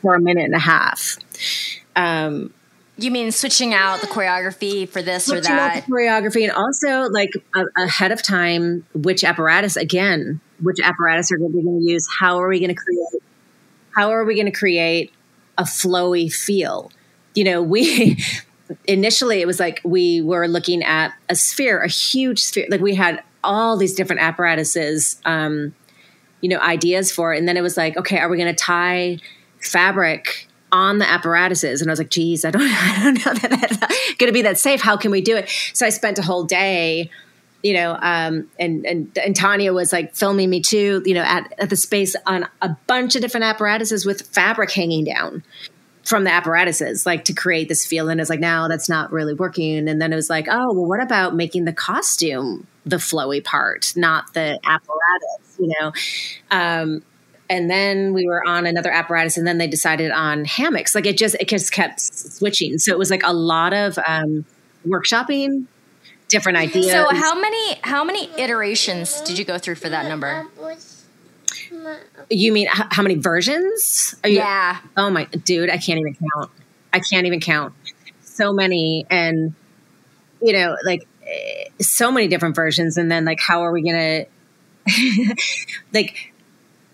[0.00, 1.16] for a minute and a half.
[1.96, 2.52] Um,
[2.98, 5.86] you mean switching out the choreography for this switching or that?
[5.86, 11.62] choreography and also like a, ahead of time, which apparatus again, which apparatus are we
[11.62, 12.06] going to use?
[12.18, 13.22] How are we going to create?
[13.94, 15.12] How are we going to create
[15.56, 16.90] a flowy feel?
[17.34, 18.22] You know, we
[18.84, 22.66] initially it was like we were looking at a sphere, a huge sphere.
[22.70, 25.74] Like we had all these different apparatuses, um,
[26.40, 28.60] you know, ideas for it, and then it was like, okay, are we going to
[28.60, 29.18] tie
[29.60, 30.48] fabric?
[30.72, 34.16] On the apparatuses and I was like, geez, I don't, I don't know that that's
[34.16, 34.80] going to be that safe.
[34.80, 35.48] How can we do it?
[35.74, 37.10] So I spent a whole day,
[37.62, 41.52] you know, um, and, and, and Tanya was like filming me too, you know, at,
[41.58, 45.44] at the space on a bunch of different apparatuses with fabric hanging down
[46.04, 48.08] from the apparatuses, like to create this feel.
[48.08, 49.88] And it's like, now that's not really working.
[49.88, 53.92] And then it was like, oh, well, what about making the costume the flowy part,
[53.94, 55.92] not the apparatus, you know?
[56.50, 57.02] Um,
[57.52, 60.94] and then we were on another apparatus and then they decided on hammocks.
[60.94, 62.78] Like it just it just kept switching.
[62.78, 64.46] So it was like a lot of um,
[64.86, 65.66] workshopping
[66.28, 66.90] different ideas.
[66.90, 70.46] so how many how many iterations did you go through for that number?
[72.30, 74.14] You mean how many versions?
[74.24, 74.78] You, yeah.
[74.96, 76.50] Oh my dude i can't even count.
[76.92, 77.74] I can't even count.
[78.22, 79.54] So many and
[80.40, 84.24] you know like eh, so many different versions and then like how are we gonna
[85.92, 86.31] like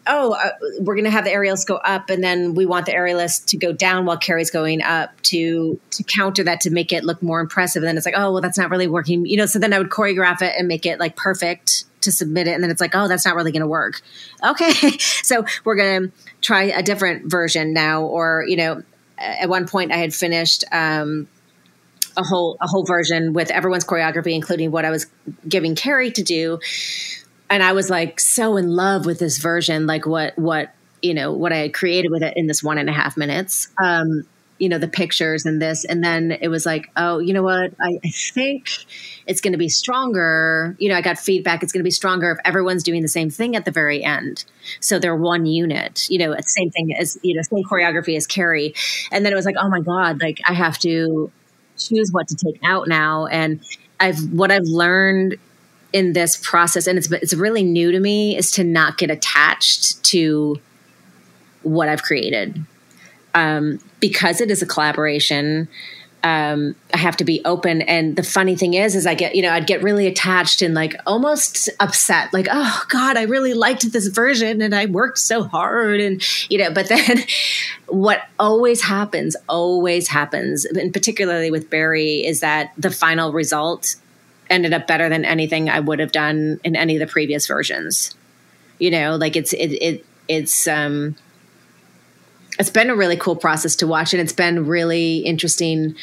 [0.09, 2.93] oh, uh, we're going to have the aerials go up, and then we want the
[2.93, 7.05] aerialist to go down while Carrie's going up to to counter that to make it
[7.05, 7.83] look more impressive.
[7.83, 9.47] And then it's like, oh, well, that's not really working, you know.
[9.47, 12.63] So then I would choreograph it and make it like perfect to submit it, and
[12.63, 14.01] then it's like, oh, that's not really going to work.
[14.43, 18.83] Okay, so we're going to try a different version now, or you know,
[19.19, 20.65] at one point I had finished.
[20.73, 21.29] Um,
[22.17, 25.07] a whole a whole version with everyone's choreography, including what I was
[25.49, 26.59] giving Carrie to do
[27.51, 31.33] and I was like so in love with this version, like what what you know
[31.33, 33.69] what I had created with it in this one and a half minutes.
[33.83, 34.27] Um,
[34.59, 37.73] you know the pictures and this, and then it was like, oh, you know what?
[37.81, 38.69] I, I think
[39.27, 40.75] it's going to be stronger.
[40.79, 41.63] You know, I got feedback.
[41.63, 44.45] It's going to be stronger if everyone's doing the same thing at the very end.
[44.81, 46.11] So they're one unit.
[46.11, 48.75] You know, same thing as you know, same choreography as Carrie.
[49.13, 51.31] And then it was like, oh my god, like I have to
[51.79, 53.27] choose what to take out now.
[53.27, 53.61] And
[54.01, 55.37] I've what I've learned
[55.93, 60.03] in this process, and it's it's really new to me, is to not get attached
[60.05, 60.61] to
[61.63, 62.65] what I've created,
[63.35, 65.69] um, because it is a collaboration.
[66.25, 67.81] Um, I have to be open.
[67.83, 70.75] And the funny thing is, is I get, you know, I'd get really attached and
[70.75, 75.45] like almost upset, like, oh God, I really liked this version and I worked so
[75.45, 76.01] hard.
[76.01, 76.21] And,
[76.51, 77.19] you know, but then
[77.87, 83.95] what always happens, always happens, and particularly with Barry, is that the final result
[84.51, 88.15] ended up better than anything I would have done in any of the previous versions.
[88.79, 91.17] You know, like it's it, it it's um
[92.59, 95.97] it's been a really cool process to watch and it's been really interesting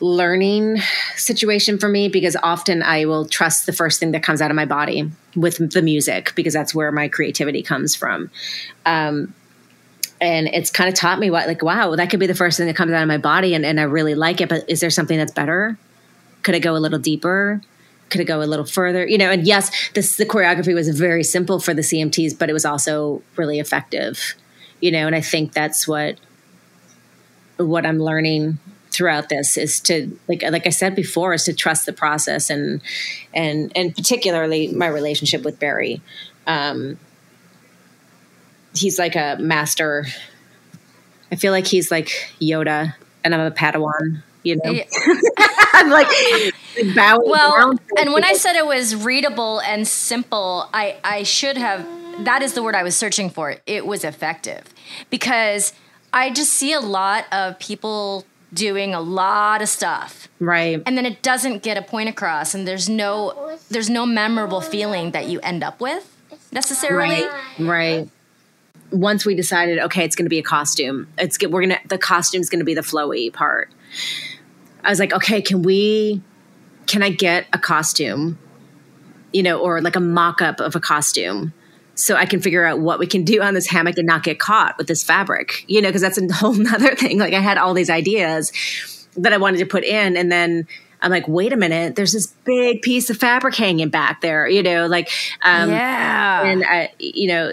[0.00, 0.78] learning
[1.16, 4.54] situation for me because often I will trust the first thing that comes out of
[4.54, 8.30] my body with the music because that's where my creativity comes from.
[8.86, 9.34] Um,
[10.20, 12.66] and it's kind of taught me what like wow that could be the first thing
[12.66, 14.90] that comes out of my body and, and i really like it but is there
[14.90, 15.78] something that's better
[16.42, 17.60] could I go a little deeper?
[18.10, 19.06] Could it go a little further?
[19.06, 22.52] You know, and yes, this the choreography was very simple for the CMTs, but it
[22.52, 24.34] was also really effective.
[24.80, 26.18] You know, and I think that's what
[27.56, 28.58] what I'm learning
[28.90, 32.80] throughout this is to like like I said before is to trust the process and
[33.34, 36.00] and and particularly my relationship with Barry.
[36.46, 36.98] Um,
[38.74, 40.06] he's like a master.
[41.30, 42.08] I feel like he's like
[42.40, 44.72] Yoda, and I'm a Padawan you know.
[44.72, 44.84] Yeah.
[45.72, 47.80] I'm like, like bowing well, down.
[47.98, 51.86] and when I said it was readable and simple, I I should have.
[52.24, 53.56] That is the word I was searching for.
[53.66, 54.74] It was effective
[55.10, 55.72] because
[56.12, 61.04] I just see a lot of people doing a lot of stuff right, and then
[61.04, 65.38] it doesn't get a point across and there's no there's no memorable feeling that you
[65.40, 66.18] end up with
[66.52, 68.08] necessarily right, right.
[68.90, 71.08] Once we decided, okay, it's going to be a costume.
[71.18, 71.38] It's.
[71.42, 73.70] We're gonna the costume's going to be the flowy part.
[74.84, 76.22] I was like, okay, can we?
[76.86, 78.38] Can I get a costume?
[79.32, 81.52] You know, or like a mock up of a costume
[81.98, 84.38] so I can figure out what we can do on this hammock and not get
[84.38, 87.18] caught with this fabric, you know, because that's a whole nother thing.
[87.18, 88.52] Like I had all these ideas
[89.16, 90.68] that I wanted to put in, and then
[91.02, 94.62] I'm like, wait a minute, there's this big piece of fabric hanging back there, you
[94.62, 95.10] know, like,
[95.42, 97.52] um, yeah, and I, you know,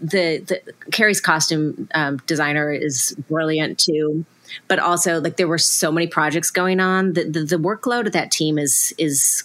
[0.00, 4.24] the the Carrie's costume um, designer is brilliant too.
[4.68, 7.12] But also, like, there were so many projects going on.
[7.14, 9.44] The, the the workload of that team is is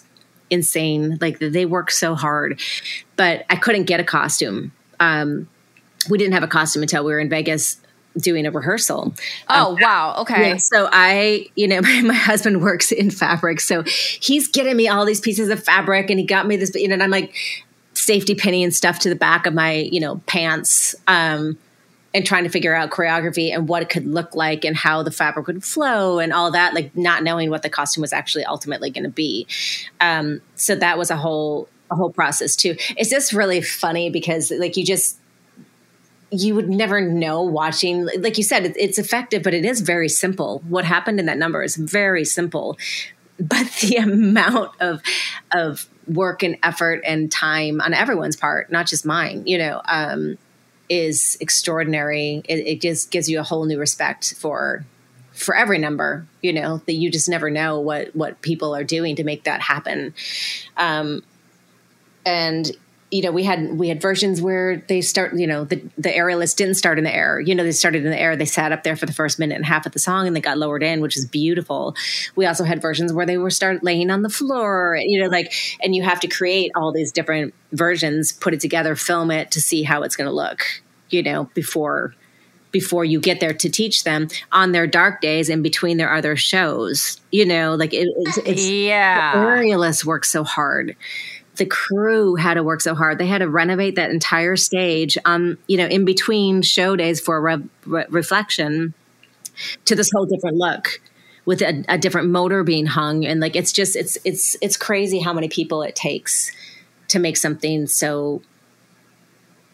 [0.49, 1.17] insane.
[1.21, 2.59] Like they work so hard,
[3.15, 4.71] but I couldn't get a costume.
[4.99, 5.47] Um,
[6.09, 7.77] we didn't have a costume until we were in Vegas
[8.17, 9.13] doing a rehearsal.
[9.49, 10.49] Oh Um, wow, okay.
[10.49, 14.87] yeah, so I, you know, my, my husband works in fabric, so he's getting me
[14.87, 17.33] all these pieces of fabric, and he got me this, you know, and I'm like
[17.93, 21.57] safety pinning and stuff to the back of my, you know, pants, um,
[22.13, 25.11] and trying to figure out choreography and what it could look like and how the
[25.11, 28.89] fabric would flow and all that, like not knowing what the costume was actually ultimately
[28.89, 29.47] going to be.
[29.99, 32.75] Um, so that was a whole a whole process too.
[32.97, 35.17] It's just really funny because like you just
[36.31, 40.63] you would never know watching like you said it's effective but it is very simple
[40.69, 42.77] what happened in that number is very simple
[43.37, 45.01] but the amount of
[45.51, 50.37] of work and effort and time on everyone's part not just mine you know um,
[50.91, 52.43] is extraordinary.
[52.49, 54.85] It, it just gives you a whole new respect for
[55.31, 59.15] for every number you know that you just never know what what people are doing
[59.15, 60.13] to make that happen.
[60.75, 61.23] Um,
[62.25, 62.69] and
[63.11, 66.55] you know we had we had versions where they start you know the the aerialists
[66.55, 67.39] didn't start in the air.
[67.39, 69.55] You know they started in the air they sat up there for the first minute
[69.55, 71.95] and a half of the song and they got lowered in which is beautiful.
[72.35, 75.53] We also had versions where they were start laying on the floor you know like
[75.83, 79.61] and you have to create all these different versions put it together film it to
[79.61, 80.65] see how it's going to look
[81.09, 82.15] you know before
[82.71, 86.35] before you get there to teach them on their dark days in between their other
[86.35, 87.19] shows.
[87.31, 89.33] You know like it, it's, it's yeah.
[89.35, 90.95] aerialists work so hard
[91.61, 95.59] the crew had to work so hard they had to renovate that entire stage um
[95.67, 98.95] you know in between show days for re- re- reflection
[99.85, 100.99] to this whole different look
[101.45, 105.19] with a, a different motor being hung and like it's just it's it's it's crazy
[105.19, 106.51] how many people it takes
[107.07, 108.41] to make something so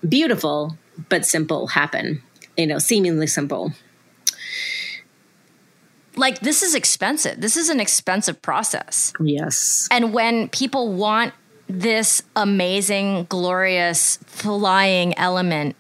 [0.10, 2.22] beautiful but simple happen
[2.58, 3.72] you know seemingly simple
[6.20, 7.40] Like this is expensive.
[7.40, 9.14] This is an expensive process.
[9.20, 11.32] yes And when people want
[11.68, 15.76] this amazing, glorious flying element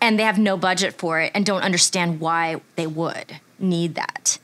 [0.00, 4.38] and they have no budget for it and don't understand why they would need that.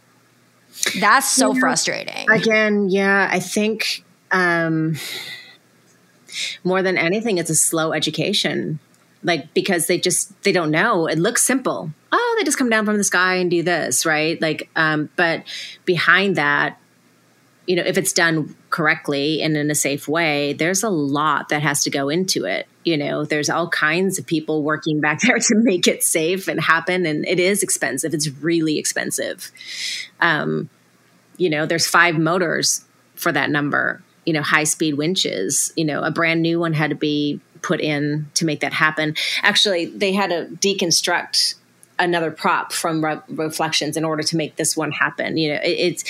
[1.00, 1.60] That's so Yeah.
[1.60, 2.28] frustrating.
[2.30, 4.96] again yeah i think um
[6.64, 8.78] more than anything it's a slow education
[9.22, 12.84] like because they just they don't know it looks simple oh they just come down
[12.84, 15.44] from the sky and do this right like um but
[15.84, 16.78] behind that
[17.66, 21.62] you know if it's done correctly and in a safe way there's a lot that
[21.62, 22.66] has to go into it.
[22.85, 26.61] You know there's all kinds of people working back there to make it safe and
[26.61, 28.14] happen and it is expensive.
[28.14, 29.50] It's really expensive.
[30.20, 30.68] Um
[31.37, 35.72] you know there's five motors for that number you know high speed winches.
[35.77, 39.16] You know a brand new one had to be put in to make that happen.
[39.42, 41.55] Actually they had to deconstruct
[41.98, 45.37] another prop from Re- reflections in order to make this one happen.
[45.37, 46.05] You know it, it's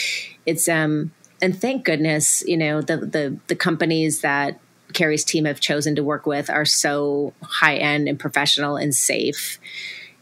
[0.47, 1.13] it's um
[1.45, 4.59] and thank goodness you know the the the companies that
[4.93, 9.59] Carrie's team have chosen to work with are so high end and professional and safe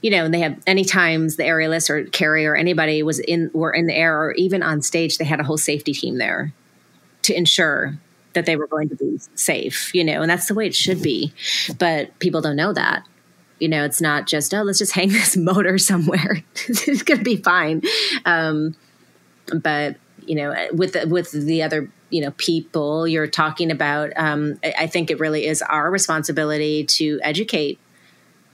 [0.02, 3.50] you know, and they have any times the aerialist or Carrie or anybody was in
[3.54, 6.52] were in the air or even on stage, they had a whole safety team there
[7.22, 7.96] to ensure
[8.32, 11.02] that they were going to be safe, you know, and that's the way it should
[11.02, 11.32] be.
[11.78, 13.06] But people don't know that.
[13.60, 16.42] You know, it's not just, oh, let's just hang this motor somewhere.
[16.68, 17.82] it's going to be fine.
[18.24, 18.74] Um,
[19.54, 19.96] but,
[20.26, 24.86] you know, with the, with the other, you know, people you're talking about, um, I,
[24.86, 27.78] think it really is our responsibility to educate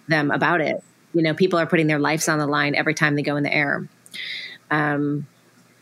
[0.06, 0.82] them about it.
[1.14, 3.42] You know, people are putting their lives on the line every time they go in
[3.42, 3.88] the air.
[4.70, 5.26] Um,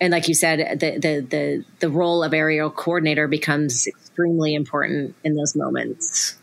[0.01, 5.15] and like you said, the, the the the role of aerial coordinator becomes extremely important
[5.25, 6.37] in those moments.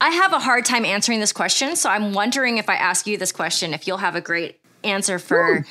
[0.00, 3.16] I have a hard time answering this question, so I'm wondering if I ask you
[3.16, 5.64] this question, if you'll have a great answer for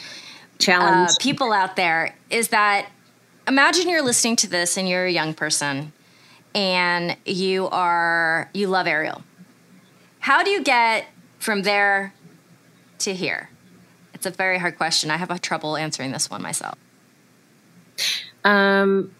[0.62, 1.12] Challenge.
[1.12, 2.16] uh, people out there.
[2.30, 2.90] Is that
[3.48, 5.92] imagine you're listening to this and you're a young person
[6.54, 9.24] and you are you love aerial.
[10.20, 11.08] How do you get
[11.40, 12.14] from there
[13.00, 13.50] to here?
[14.14, 15.10] It's a very hard question.
[15.10, 16.78] I have a trouble answering this one myself.
[18.44, 19.12] Um,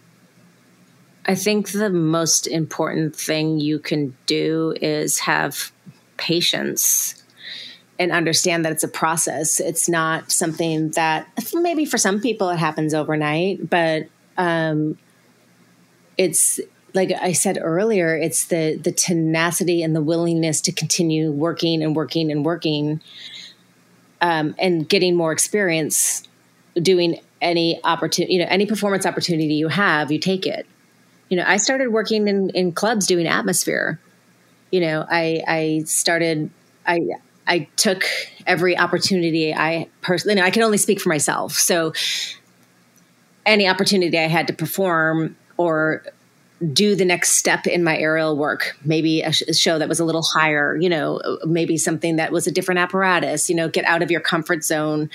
[1.26, 5.72] I think the most important thing you can do is have
[6.18, 7.21] patience
[8.02, 9.60] and understand that it's a process.
[9.60, 14.98] It's not something that maybe for some people it happens overnight, but um,
[16.18, 16.60] it's
[16.96, 21.96] like I said earlier, it's the the tenacity and the willingness to continue working and
[21.96, 23.02] working and working,
[24.20, 26.28] um, and getting more experience
[26.82, 30.66] doing any opportunity, you know, any performance opportunity you have, you take it.
[31.30, 34.00] You know, I started working in in clubs doing atmosphere.
[34.72, 36.50] You know, I I started
[36.88, 37.00] I
[37.52, 38.06] I took
[38.48, 41.52] every opportunity I personally, I can only speak for myself.
[41.52, 41.92] So
[43.46, 46.02] any opportunity I had to perform or
[46.72, 50.00] do the next step in my aerial work, maybe a, sh- a, show that was
[50.00, 53.84] a little higher, you know, maybe something that was a different apparatus, you know, get
[53.84, 55.10] out of your comfort zone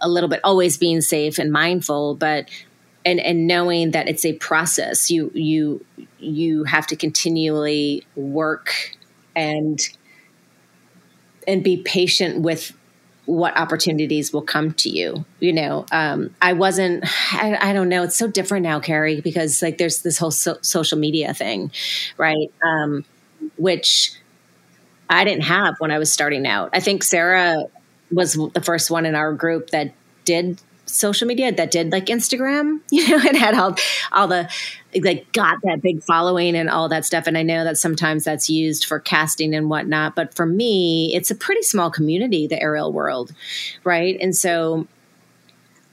[0.00, 2.48] a little bit, always being safe and mindful, but
[3.04, 5.10] and and knowing that it's a process.
[5.10, 5.84] You you
[6.20, 8.96] you have to continually work
[9.34, 9.80] and
[11.46, 12.72] and be patient with
[13.24, 15.86] what opportunities will come to you you know?
[15.92, 18.02] Um, i wasn't I, I, don't know.
[18.02, 21.70] It's so different now kerry because like there's this whole so- social media thing
[22.16, 22.52] right?
[22.64, 23.04] Um,
[23.56, 24.12] which
[25.10, 26.70] i didn't have when i was starting out.
[26.72, 27.64] I think sarah
[28.10, 30.60] was the first one in our group that did
[30.92, 33.74] social media that did like instagram you know and had all
[34.12, 34.48] all the
[35.00, 37.26] like got that big following and all that stuff.
[37.26, 41.30] And I know that sometimes that's used for casting and whatnot, but for me, it's
[41.30, 43.32] a pretty small community, the aerial world,
[43.84, 44.16] right?
[44.20, 44.86] And so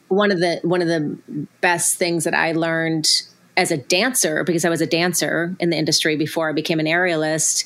[0.09, 1.17] one of the one of the
[1.61, 3.07] best things that I learned
[3.55, 6.85] as a dancer, because I was a dancer in the industry before I became an
[6.85, 7.65] aerialist,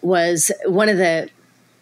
[0.00, 1.28] was one of the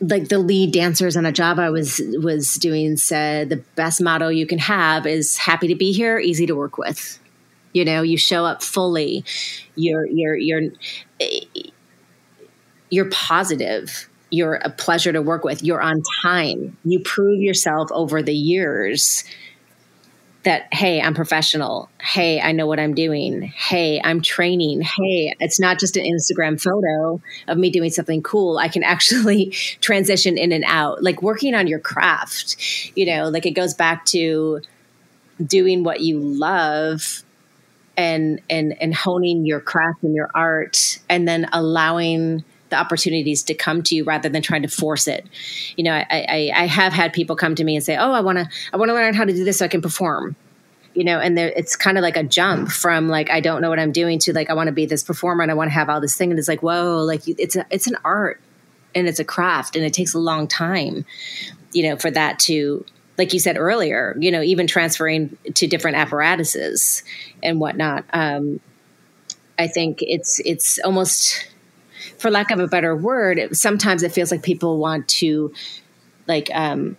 [0.00, 4.28] like the lead dancers on a job I was was doing said the best motto
[4.28, 7.18] you can have is happy to be here, easy to work with.
[7.72, 9.24] You know you show up fully.
[9.74, 10.62] You're you're you're
[12.90, 14.08] you're positive.
[14.30, 15.62] You're a pleasure to work with.
[15.62, 16.76] You're on time.
[16.84, 19.24] You prove yourself over the years
[20.46, 21.90] that hey i'm professional.
[22.00, 23.42] Hey i know what i'm doing.
[23.42, 24.80] Hey i'm training.
[24.80, 28.56] Hey it's not just an instagram photo of me doing something cool.
[28.56, 29.46] I can actually
[29.80, 32.56] transition in and out like working on your craft
[32.96, 34.62] you know like it goes back to
[35.44, 37.24] doing what you love
[37.96, 43.54] and and and honing your craft and your art and then allowing the opportunities to
[43.54, 45.26] come to you rather than trying to force it.
[45.76, 48.20] You know, I, I, I have had people come to me and say, "Oh, I
[48.20, 50.36] want to, I want to learn how to do this so I can perform."
[50.94, 53.78] You know, and it's kind of like a jump from like I don't know what
[53.78, 55.88] I'm doing to like I want to be this performer and I want to have
[55.88, 58.40] all this thing, and it's like whoa, like it's a, it's an art
[58.94, 61.04] and it's a craft and it takes a long time,
[61.72, 62.84] you know, for that to
[63.18, 67.02] like you said earlier, you know, even transferring to different apparatuses
[67.42, 68.04] and whatnot.
[68.12, 68.60] Um,
[69.58, 71.48] I think it's it's almost,
[72.18, 75.52] for lack of a better word, it, sometimes it feels like people want to,
[76.26, 76.96] like, um,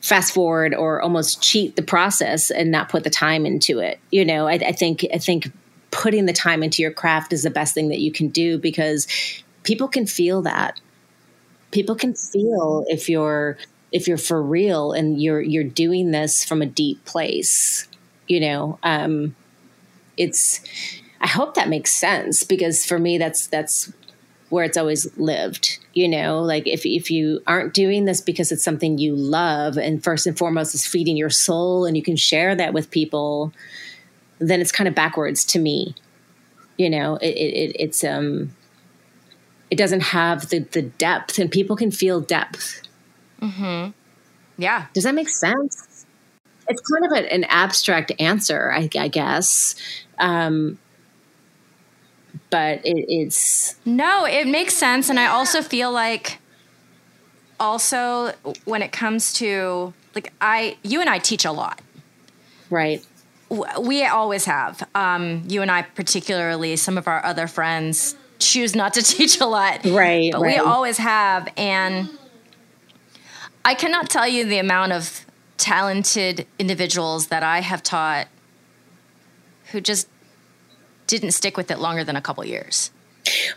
[0.00, 3.98] fast forward or almost cheat the process and not put the time into it.
[4.10, 5.50] You know, I, I think I think
[5.90, 9.06] putting the time into your craft is the best thing that you can do because
[9.62, 10.80] people can feel that.
[11.72, 13.58] People can feel if you're
[13.92, 17.88] if you're for real and you're you're doing this from a deep place
[18.28, 19.34] you know um
[20.16, 20.60] it's
[21.20, 23.92] i hope that makes sense because for me that's that's
[24.48, 28.62] where it's always lived you know like if if you aren't doing this because it's
[28.62, 32.54] something you love and first and foremost is feeding your soul and you can share
[32.54, 33.52] that with people
[34.38, 35.94] then it's kind of backwards to me
[36.76, 38.54] you know it, it it's um
[39.70, 42.86] it doesn't have the the depth and people can feel depth
[43.40, 43.90] Mm-hmm.
[44.58, 44.86] Yeah.
[44.92, 46.06] Does that make sense?
[46.68, 49.74] It's kind of a, an abstract answer, I, I guess.
[50.18, 50.78] Um,
[52.50, 53.76] but it, it's.
[53.84, 55.08] No, it makes sense.
[55.08, 56.38] And I also feel like,
[57.58, 58.32] also,
[58.64, 61.80] when it comes to, like, I, you and I teach a lot.
[62.70, 63.04] Right.
[63.80, 64.86] We always have.
[64.94, 69.46] Um, you and I, particularly, some of our other friends choose not to teach a
[69.46, 69.84] lot.
[69.84, 70.32] Right.
[70.32, 70.56] But right.
[70.56, 71.48] we always have.
[71.56, 72.10] And
[73.64, 75.24] I cannot tell you the amount of
[75.56, 78.28] talented individuals that I have taught
[79.72, 80.08] who just
[81.06, 82.90] didn't stick with it longer than a couple years.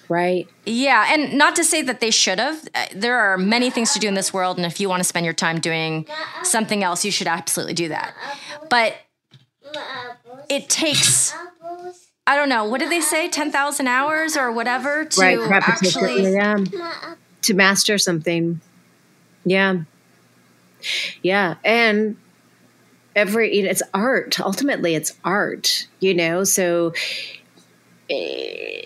[0.07, 0.47] Right.
[0.65, 2.67] Yeah, and not to say that they should have.
[2.73, 5.03] Uh, there are many things to do in this world, and if you want to
[5.03, 6.07] spend your time doing
[6.43, 8.15] something else, you should absolutely do that.
[8.69, 8.95] But
[10.49, 11.33] it takes
[12.29, 13.27] I don't know, what did they say?
[13.27, 16.57] 10,000 hours or whatever to right actually yeah
[17.41, 18.61] to master something
[19.45, 19.77] yeah
[21.23, 22.17] yeah and
[23.19, 24.39] every you know, it's art.
[24.39, 26.43] Ultimately it's art you know?
[26.43, 26.93] So
[28.09, 28.81] eh,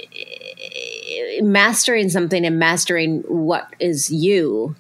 [1.41, 4.75] mastering something and mastering what is you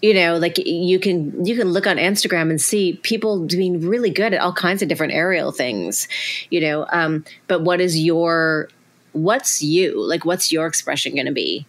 [0.00, 0.36] you know?
[0.36, 4.40] Like you can you can look on instagram and see people doing really good at
[4.40, 6.08] all kinds of different aerial things
[6.50, 6.86] you know?
[6.90, 8.68] Um but what is your
[9.12, 10.04] what's you?
[10.06, 11.66] Like what's your expression going to be?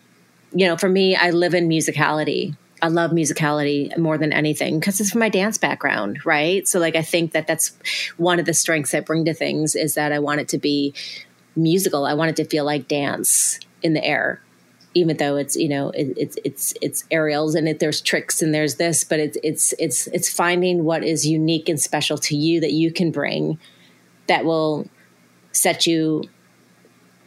[0.51, 4.99] You know for me i live in musicality i love musicality more than anything because
[4.99, 6.67] it's from my dance background right?
[6.67, 7.77] So like i think that that's
[8.17, 10.93] one of the strengths i bring to things is that i want it to be
[11.59, 12.05] musical.
[12.05, 14.41] I want it to feel like dance in the air
[14.95, 18.53] even though it's you know it, it's it's it's aerials and it, there's tricks and
[18.53, 22.59] there's this but it's it's it's it's finding what is unique and special to you
[22.59, 23.59] that you can bring
[24.25, 24.87] that will
[25.51, 26.23] set you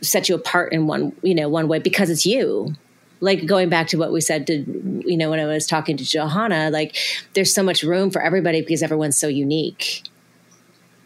[0.01, 2.75] set you apart in one you know one way because it's you
[3.23, 6.05] like going back to what we said to you know when i was talking to
[6.05, 6.97] johanna like
[7.35, 10.03] there's so much room for everybody because everyone's so unique.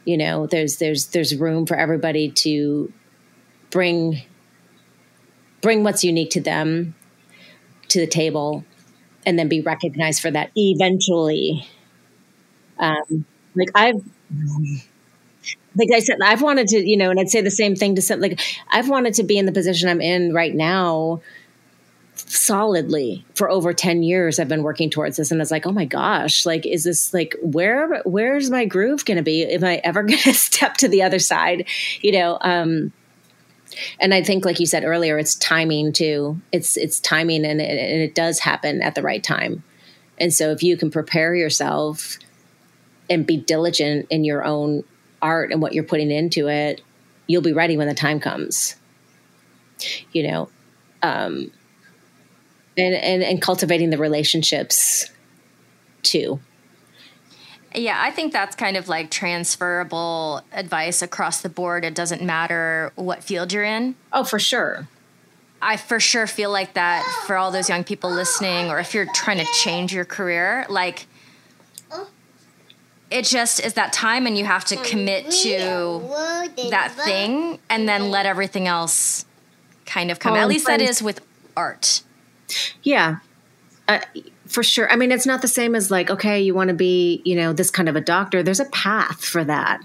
[0.04, 2.92] You know there's there's there's room for everybody to
[3.70, 4.22] bring
[5.60, 6.94] bring what's unique to them
[7.88, 8.64] to the table
[9.24, 11.66] and then be recognized for that eventually.
[12.78, 14.02] Um, like i've
[15.76, 18.02] like i said i've wanted to you know and i'd say the same thing to
[18.02, 18.38] some like
[18.68, 21.20] i've wanted to be in the position i'm in right now
[22.26, 25.84] solidly for over 10 years i've been working towards this and it's like oh my
[25.84, 30.02] gosh like is this like where where's my groove going to be am i ever
[30.06, 31.64] to step to the other side
[32.00, 32.92] you know um
[33.98, 36.40] and I think, like you said earlier, it's timing too.
[36.52, 39.62] It's it's timing, and it, and it does happen at the right time.
[40.18, 42.18] And so, if you can prepare yourself
[43.10, 44.84] and be diligent in your own
[45.22, 46.80] art and what you're putting into it,
[47.26, 48.76] you'll be ready when the time comes.
[50.12, 50.48] You know,
[51.02, 51.50] um,
[52.76, 55.10] and and and cultivating the relationships
[56.02, 56.40] too.
[57.74, 61.84] Yeah, I think that's kind of like transferable advice across the board.
[61.84, 63.96] It doesn't matter what field you're in.
[64.12, 64.88] Oh, for sure.
[65.60, 69.06] I for sure feel like that for all those young people listening, or if you're
[69.12, 71.06] trying to change your career, like
[73.10, 76.00] it just is that time and you have to commit to
[76.70, 79.24] that thing and then let everything else
[79.84, 80.34] kind of come.
[80.34, 81.20] Oh, At least that is with
[81.56, 82.02] art.
[82.82, 83.16] Yeah.
[83.88, 84.00] Uh,
[84.46, 84.90] for sure.
[84.90, 87.52] I mean, it's not the same as like, okay, you want to be, you know,
[87.52, 88.42] this kind of a doctor.
[88.42, 89.80] There's a path for that.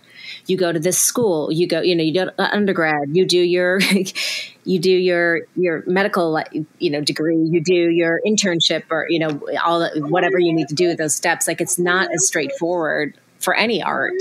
[0.47, 3.79] You go to this school, you go, you know, you go undergrad, you do your,
[4.63, 6.41] you do your, your medical,
[6.79, 10.75] you know, degree, you do your internship or, you know, all whatever you need to
[10.75, 11.47] do with those steps.
[11.47, 14.13] Like it's not as straightforward for any art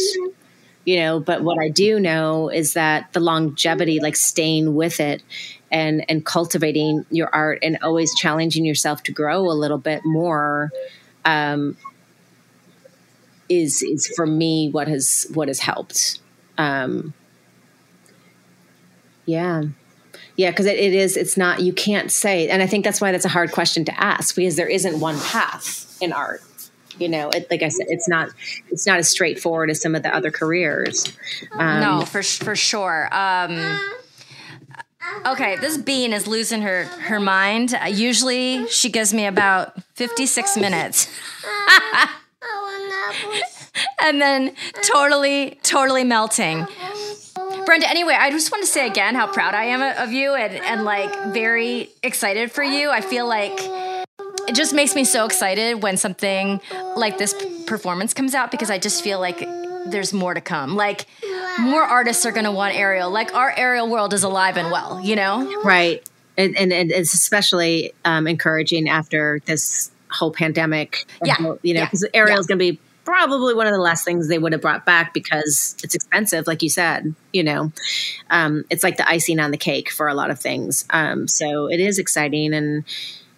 [0.84, 5.22] you know but what i do know is that the longevity like staying with it
[5.70, 10.70] and and cultivating your art and always challenging yourself to grow a little bit more
[11.24, 11.76] um,
[13.48, 16.18] is is for me what has what has helped.
[16.58, 17.14] Um,
[19.26, 19.62] yeah.
[20.36, 23.12] Yeah because it, it is it's not you can't say and i think that's why
[23.12, 26.42] that's a hard question to ask because there isn't one path in art
[27.00, 27.30] you know?
[27.30, 28.30] It, like i said it's not
[28.70, 31.12] it's not as straightforward as some of the other careers.
[31.52, 33.08] Um, no for for sure.
[33.12, 33.80] Um,
[35.26, 37.74] Okay, this bean is losing her her mind.
[37.74, 41.08] Uh, usually, she gives me about fifty six minutes,
[44.02, 46.66] and then totally, totally melting.
[47.66, 50.54] Brenda, anyway, I just want to say again how proud I am of you and,
[50.54, 52.90] and like very excited for you.
[52.90, 53.52] I feel like
[54.48, 56.60] it just makes me so excited when something
[56.96, 57.34] like this
[57.66, 59.46] performance comes out because I just feel like
[59.86, 60.74] there's more to come.
[60.74, 61.06] Like
[61.58, 63.10] more artists are going to want aerial.
[63.10, 65.62] Like our aerial world is alive and well, you know?
[65.62, 66.08] Right.
[66.36, 71.06] And, and, and it's especially um, encouraging after this whole pandemic.
[71.24, 71.36] Yeah.
[71.62, 72.20] you know, because yeah.
[72.20, 72.56] aerial is yeah.
[72.56, 75.76] going to be probably one of the last things they would have brought back because
[75.82, 77.14] it's expensive, like you said.
[77.32, 77.72] You know,
[78.30, 80.84] um, it's like the icing on the cake for a lot of things.
[80.90, 82.84] Um, so it is exciting, and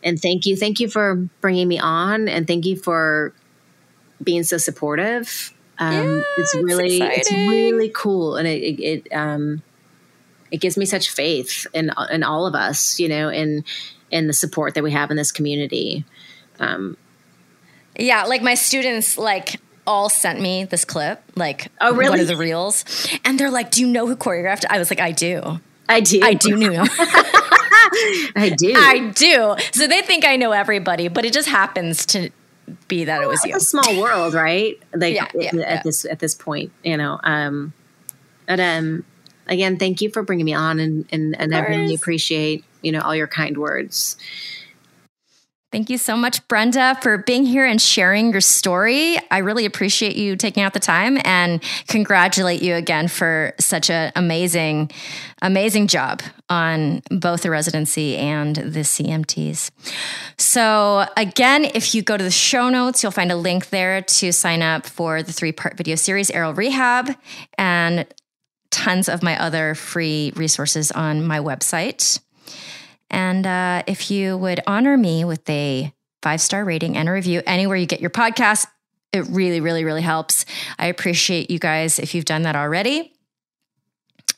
[0.02, 3.32] and thank you, thank you for bringing me on, and thank you for
[4.22, 5.52] being so supportive.
[5.82, 9.62] Um, yeah, it's really it's, it's, really cool, and it, it, it um
[10.50, 13.64] it gives me such faith in in all of us, you know, in
[14.10, 16.04] in the support that we have in this community.
[16.60, 16.96] Um,
[17.98, 22.10] yeah, like my students, like all sent me this clip, like oh, really?
[22.10, 22.84] one of the reels,
[23.24, 26.20] and they're like, "Do you know who choreographed?" I was like, "I do, I do,
[26.22, 26.86] I do know."
[28.36, 28.72] I do.
[28.76, 29.56] I do.
[29.72, 32.30] So they think I know everybody, but it just happens to
[32.88, 33.54] be that it was you.
[33.54, 34.80] It's a small world, right?
[34.94, 35.82] Like yeah, yeah, at yeah.
[35.82, 37.18] this at this point, you know.
[37.22, 37.72] Um,
[38.46, 39.04] But um,
[39.46, 43.00] again, thank you for bringing me on, and and, and I really appreciate you know
[43.00, 44.16] all your kind words.
[45.72, 49.16] Thank you so much, Brenda, for being here and sharing your story.
[49.30, 54.12] I really appreciate you taking out the time and congratulate you again for such an
[54.14, 54.90] amazing,
[55.40, 56.20] amazing job
[56.50, 59.70] on both the residency and the CMTs.
[60.36, 64.30] So, again, if you go to the show notes, you'll find a link there to
[64.30, 67.16] sign up for the three part video series, Aerial Rehab,
[67.56, 68.06] and
[68.70, 72.20] tons of my other free resources on my website.
[73.12, 75.92] And uh, if you would honor me with a
[76.22, 78.66] five star rating and a review anywhere you get your podcast,
[79.12, 80.46] it really, really, really helps.
[80.78, 83.12] I appreciate you guys if you've done that already.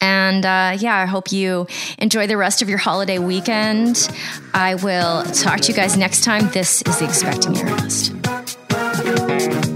[0.01, 1.67] And uh, yeah, I hope you
[1.99, 4.11] enjoy the rest of your holiday weekend.
[4.53, 6.51] I will talk to you guys next time.
[6.51, 9.74] This is the Expecting Aerialist.